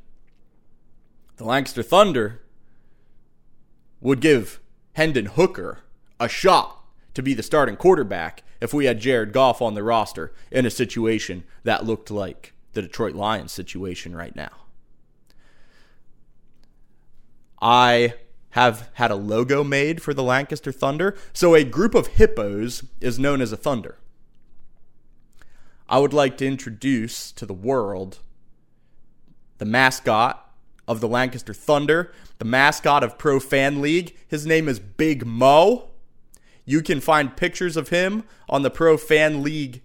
the 1.36 1.44
Lancaster 1.44 1.82
Thunder 1.82 2.42
would 4.02 4.20
give 4.20 4.60
Hendon 4.92 5.26
Hooker 5.26 5.78
a 6.18 6.28
shot 6.28 6.84
to 7.14 7.22
be 7.22 7.32
the 7.32 7.42
starting 7.42 7.76
quarterback 7.76 8.42
if 8.60 8.74
we 8.74 8.84
had 8.84 9.00
Jared 9.00 9.32
Goff 9.32 9.62
on 9.62 9.72
the 9.72 9.82
roster 9.82 10.34
in 10.50 10.66
a 10.66 10.70
situation 10.70 11.44
that 11.64 11.86
looked 11.86 12.10
like 12.10 12.52
the 12.72 12.82
Detroit 12.82 13.14
Lions 13.14 13.52
situation 13.52 14.14
right 14.14 14.34
now. 14.34 14.50
I 17.60 18.14
have 18.50 18.90
had 18.94 19.10
a 19.10 19.16
logo 19.16 19.62
made 19.62 20.02
for 20.02 20.14
the 20.14 20.22
Lancaster 20.22 20.72
Thunder, 20.72 21.16
so 21.32 21.54
a 21.54 21.64
group 21.64 21.94
of 21.94 22.08
hippos 22.08 22.84
is 23.00 23.18
known 23.18 23.40
as 23.40 23.52
a 23.52 23.56
thunder. 23.56 23.98
I 25.88 25.98
would 25.98 26.12
like 26.12 26.36
to 26.38 26.46
introduce 26.46 27.32
to 27.32 27.46
the 27.46 27.54
world 27.54 28.18
the 29.58 29.64
mascot 29.64 30.50
of 30.88 31.00
the 31.00 31.08
Lancaster 31.08 31.54
Thunder, 31.54 32.12
the 32.38 32.44
mascot 32.44 33.04
of 33.04 33.18
Pro 33.18 33.38
Fan 33.38 33.80
League. 33.80 34.16
His 34.26 34.46
name 34.46 34.68
is 34.68 34.80
Big 34.80 35.26
Mo. 35.26 35.90
You 36.64 36.82
can 36.82 37.00
find 37.00 37.36
pictures 37.36 37.76
of 37.76 37.90
him 37.90 38.24
on 38.48 38.62
the 38.62 38.70
Pro 38.70 38.96
Fan 38.96 39.42
League 39.42 39.82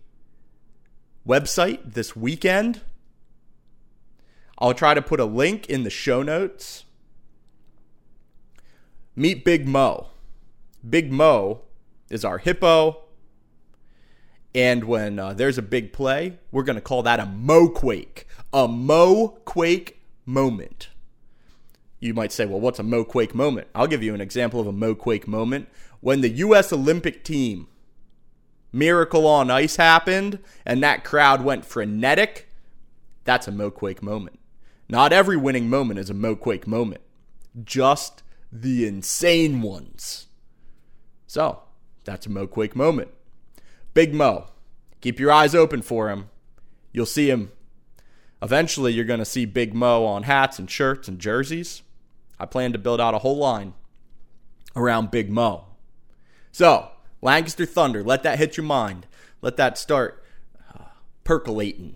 website 1.27 1.93
this 1.93 2.15
weekend. 2.15 2.81
I'll 4.57 4.73
try 4.73 4.93
to 4.93 5.01
put 5.01 5.19
a 5.19 5.25
link 5.25 5.67
in 5.67 5.83
the 5.83 5.89
show 5.89 6.21
notes. 6.23 6.85
Meet 9.15 9.43
Big 9.43 9.67
Mo. 9.67 10.09
Big 10.87 11.11
Mo 11.11 11.61
is 12.09 12.23
our 12.23 12.37
hippo. 12.37 13.01
And 14.53 14.85
when 14.85 15.19
uh, 15.19 15.33
there's 15.33 15.57
a 15.57 15.61
big 15.61 15.91
play, 15.91 16.39
we're 16.51 16.63
going 16.63 16.77
to 16.77 16.81
call 16.81 17.03
that 17.03 17.19
a 17.19 17.25
Mo 17.25 17.67
Quake. 17.67 18.27
A 18.53 18.67
Mo 18.67 19.39
Quake 19.43 19.99
moment 20.25 20.89
you 22.05 22.13
might 22.13 22.31
say, 22.31 22.45
well, 22.45 22.59
what's 22.59 22.79
a 22.79 22.83
Mo 22.83 23.03
Quake 23.03 23.33
moment? 23.33 23.67
I'll 23.73 23.87
give 23.87 24.03
you 24.03 24.13
an 24.13 24.21
example 24.21 24.59
of 24.59 24.67
a 24.67 24.71
Mo 24.71 24.95
Quake 24.95 25.27
moment. 25.27 25.67
When 26.01 26.21
the 26.21 26.29
U.S. 26.29 26.71
Olympic 26.71 27.23
team 27.23 27.67
Miracle 28.75 29.25
on 29.25 29.49
Ice 29.49 29.77
happened 29.77 30.39
and 30.65 30.83
that 30.83 31.05
crowd 31.05 31.43
went 31.43 31.63
frenetic, 31.63 32.49
that's 33.23 33.47
a 33.47 33.51
Moquake 33.51 34.01
moment. 34.01 34.37
Not 34.89 35.13
every 35.13 35.37
winning 35.37 35.69
moment 35.69 35.99
is 35.99 36.09
a 36.09 36.13
Moquake 36.13 36.67
moment, 36.67 37.01
just 37.63 38.21
the 38.51 38.85
insane 38.85 39.61
ones. 39.61 40.27
So, 41.25 41.63
that's 42.03 42.25
a 42.25 42.29
Moquake 42.29 42.75
moment. 42.75 43.09
Big 43.93 44.13
Mo, 44.13 44.47
keep 44.99 45.19
your 45.19 45.31
eyes 45.31 45.55
open 45.55 45.81
for 45.81 46.09
him. 46.09 46.29
You'll 46.91 47.05
see 47.05 47.29
him. 47.29 47.51
Eventually, 48.41 48.93
you're 48.93 49.05
going 49.05 49.19
to 49.19 49.25
see 49.25 49.45
Big 49.45 49.73
Mo 49.73 50.05
on 50.05 50.23
hats 50.23 50.59
and 50.59 50.69
shirts 50.69 51.07
and 51.07 51.17
jerseys. 51.17 51.81
I 52.37 52.45
plan 52.45 52.73
to 52.73 52.77
build 52.77 52.99
out 52.99 53.15
a 53.15 53.19
whole 53.19 53.37
line 53.37 53.73
around 54.75 55.11
Big 55.11 55.31
Mo. 55.31 55.65
So, 56.51 56.91
Lancaster 57.25 57.65
Thunder, 57.65 58.03
let 58.03 58.21
that 58.21 58.37
hit 58.37 58.55
your 58.55 58.67
mind. 58.67 59.07
Let 59.41 59.57
that 59.57 59.79
start 59.79 60.23
uh, 60.71 60.83
percolating 61.23 61.95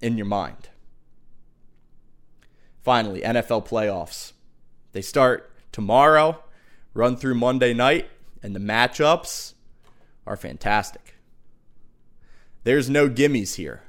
in 0.00 0.16
your 0.16 0.26
mind. 0.26 0.68
Finally, 2.80 3.22
NFL 3.22 3.66
playoffs. 3.66 4.32
They 4.92 5.02
start 5.02 5.50
tomorrow, 5.72 6.44
run 6.94 7.16
through 7.16 7.34
Monday 7.34 7.74
night, 7.74 8.08
and 8.44 8.54
the 8.54 8.60
matchups 8.60 9.54
are 10.24 10.36
fantastic. 10.36 11.16
There's 12.62 12.88
no 12.88 13.08
gimmies 13.08 13.56
here. 13.56 13.82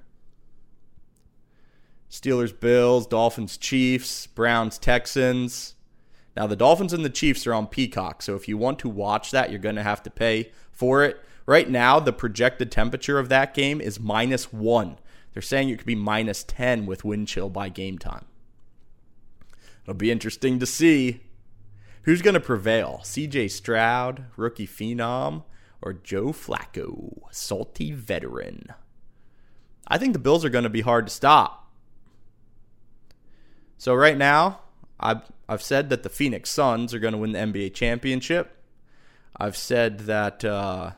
Steelers, 2.10 2.60
Bills, 2.60 3.06
Dolphins, 3.06 3.58
Chiefs, 3.58 4.26
Browns, 4.26 4.80
Texans, 4.80 5.76
Now, 6.36 6.48
the 6.48 6.56
Dolphins 6.56 6.92
and 6.92 7.06
the 7.06 7.10
Chiefs 7.10 7.48
are 7.48 7.54
on 7.54 7.68
Peacock, 7.68 8.22
so 8.22 8.36
if 8.36 8.48
you 8.48 8.58
want 8.58 8.80
to 8.80 8.90
watch 8.90 9.32
that, 9.32 9.50
you're 9.50 9.60
going 9.60 9.76
to 9.76 9.84
have 9.84 10.04
to 10.04 10.10
pay 10.10 10.52
for 10.72 11.04
it. 11.04 11.24
Right 11.46 11.70
now, 11.70 12.00
the 12.00 12.12
projected 12.12 12.72
temperature 12.72 13.20
of 13.20 13.30
that 13.30 13.54
game 13.54 13.80
is 13.80 14.00
minus 14.00 14.52
one. 14.52 14.98
They're 15.34 15.42
saying 15.42 15.70
it 15.70 15.78
could 15.78 15.86
be 15.86 15.96
minus 15.96 16.44
10 16.44 16.86
with 16.86 17.06
wind 17.06 17.28
chill 17.28 17.50
by 17.50 17.70
game 17.70 17.98
time. 17.98 18.26
It'll 19.84 19.94
be 19.94 20.12
interesting 20.12 20.60
to 20.60 20.66
see 20.66 21.22
who's 22.04 22.22
going 22.22 22.34
to 22.34 22.40
prevail 22.40 23.02
CJ 23.04 23.52
Stroud, 23.52 24.26
rookie 24.36 24.68
phenom, 24.68 25.44
or 25.82 25.94
Joe 25.94 26.28
Flacco, 26.28 27.22
salty 27.32 27.92
veteran. 27.92 28.68
I 29.88 29.98
think 29.98 30.14
the 30.14 30.20
Bills 30.20 30.44
are 30.44 30.50
going 30.50 30.64
to 30.64 30.70
be 30.70 30.82
hard 30.82 31.08
to 31.08 31.14
stop. 31.14 31.72
So, 33.78 33.94
right 33.94 34.18
now, 34.18 34.62
I've, 35.00 35.22
I've 35.48 35.62
said 35.62 35.90
that 35.90 36.04
the 36.04 36.10
Phoenix 36.10 36.50
Suns 36.50 36.94
are 36.94 37.00
going 37.00 37.14
to 37.14 37.18
win 37.18 37.34
the 37.34 37.40
NBA 37.40 37.74
championship. 37.74 38.58
I've 39.38 39.58
said 39.58 40.02
that 40.02 40.46
uh, 40.46 40.92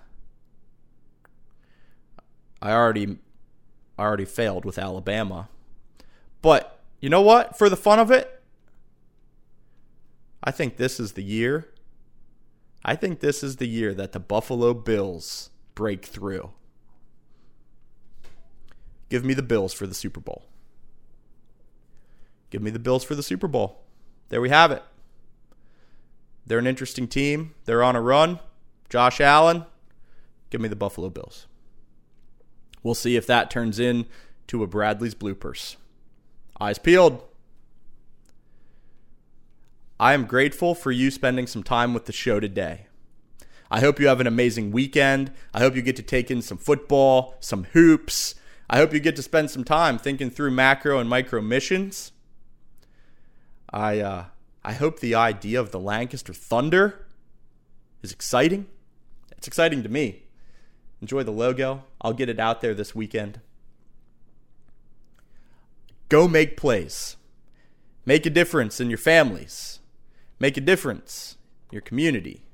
I 2.62 2.72
already 2.72 3.18
I 3.98 4.04
already 4.04 4.26
failed 4.26 4.64
with 4.64 4.78
Alabama. 4.78 5.50
But 6.42 6.80
you 7.00 7.10
know 7.10 7.22
what? 7.22 7.58
For 7.58 7.70
the 7.70 7.76
fun 7.76 8.00
of 8.00 8.12
it, 8.12 8.42
I 10.44 10.52
think 10.52 10.78
this 10.78 11.00
is 11.00 11.14
the 11.14 11.24
year. 11.24 11.68
I 12.86 12.96
think 12.96 13.20
this 13.20 13.44
is 13.44 13.58
the 13.58 13.68
year 13.68 13.94
that 13.96 14.12
the 14.12 14.20
Buffalo 14.20 14.74
Bills 14.74 15.50
break 15.76 16.06
through. 16.06 16.52
Give 19.10 19.26
me 19.26 19.34
the 19.34 19.44
Bills 19.44 19.74
for 19.74 19.88
the 19.88 19.94
Super 19.94 20.20
Bowl. 20.20 20.46
Give 22.50 22.62
me 22.62 22.70
the 22.70 22.80
Bills 22.80 23.04
for 23.04 23.16
the 23.16 23.24
Super 23.24 23.48
Bowl. 23.48 23.84
There 24.30 24.42
we 24.42 24.50
have 24.50 24.72
it. 24.72 24.84
They're 26.46 26.60
an 26.60 26.68
interesting 26.68 27.08
team. 27.08 27.54
They're 27.66 27.84
on 27.84 27.96
a 27.96 28.02
run. 28.02 28.40
Josh 28.90 29.20
Allen, 29.20 29.66
give 30.50 30.62
me 30.62 30.70
the 30.70 30.76
Buffalo 30.76 31.10
Bills. 31.10 31.46
We'll 32.84 32.96
see 32.96 33.18
if 33.18 33.28
that 33.28 33.52
turns 33.52 33.80
in 33.80 34.06
to 34.48 34.64
a 34.64 34.68
Bradley's 34.68 35.16
bloopers. 35.16 35.76
Eyes 36.60 36.80
peeled. 36.80 37.22
I 40.00 40.14
am 40.14 40.26
grateful 40.26 40.74
for 40.74 40.92
you 40.92 41.12
spending 41.12 41.48
some 41.48 41.64
time 41.64 41.94
with 41.94 42.06
the 42.06 42.14
show 42.14 42.40
today. 42.40 42.88
I 43.70 43.82
hope 43.82 44.00
you 44.00 44.08
have 44.08 44.22
an 44.22 44.28
amazing 44.28 44.72
weekend. 44.72 45.32
I 45.54 45.60
hope 45.60 45.76
you 45.76 45.82
get 45.82 45.98
to 45.98 46.04
take 46.04 46.32
in 46.32 46.42
some 46.42 46.58
football, 46.58 47.36
some 47.40 47.66
hoops. 47.74 48.36
I 48.70 48.78
hope 48.78 48.94
you 48.94 49.00
get 49.00 49.16
to 49.18 49.24
spend 49.24 49.52
some 49.52 49.64
time 49.64 49.98
thinking 49.98 50.30
through 50.30 50.52
macro 50.52 51.00
and 51.00 51.10
micro 51.10 51.42
missions. 51.42 52.12
I 53.78 54.00
uh, 54.00 54.26
I 54.64 54.74
hope 54.74 55.00
the 55.00 55.14
idea 55.14 55.60
of 55.60 55.70
the 55.70 55.80
Lancaster 55.80 56.34
Thunder 56.34 57.06
is 58.02 58.12
exciting. 58.12 58.66
It's 59.38 59.48
exciting 59.48 59.84
to 59.84 59.90
me. 59.90 60.24
Enjoy 61.00 61.22
the 61.22 61.32
logo. 61.32 61.84
I'll 62.02 62.14
get 62.14 62.28
it 62.28 62.40
out 62.40 62.62
there 62.62 62.74
this 62.74 62.96
weekend. 62.96 63.40
Go 66.10 66.28
make 66.28 66.58
plays. 66.58 67.18
Make 68.04 68.26
a 68.26 68.32
difference 68.32 68.80
in 68.80 68.90
your 68.90 68.98
families. 68.98 69.80
Make 70.40 70.58
a 70.58 70.62
difference 70.62 71.38
in 71.70 71.76
your 71.76 71.82
community, 71.82 72.48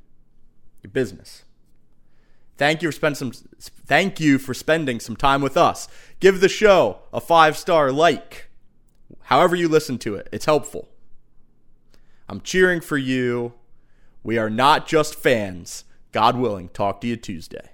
your 0.81 0.91
business. 0.91 1.45
Thank 2.57 2.81
you 2.81 2.89
for 2.89 2.91
spend 2.91 3.15
some 3.15 3.31
thank 3.31 4.19
you 4.19 4.39
for 4.39 4.53
spending 4.53 4.99
some 4.99 5.15
time 5.15 5.41
with 5.41 5.55
us. 5.55 5.87
Give 6.19 6.41
the 6.41 6.49
show 6.49 6.99
a 7.13 7.21
5-star 7.21 7.93
like. 7.93 8.49
However 9.21 9.55
you 9.55 9.69
listen 9.69 9.97
to 9.99 10.15
it. 10.15 10.27
It's 10.33 10.45
helpful. 10.45 10.89
I'm 12.33 12.41
cheering 12.41 12.81
for 12.81 12.97
you. 12.97 13.53
We 14.23 14.39
are 14.39 14.49
not 14.49 14.87
just 14.87 15.13
fans. 15.13 15.83
God 16.11 16.35
willing, 16.35 16.69
talk 16.69 16.99
to 17.01 17.07
you 17.07 17.15
Tuesday. 17.15 17.69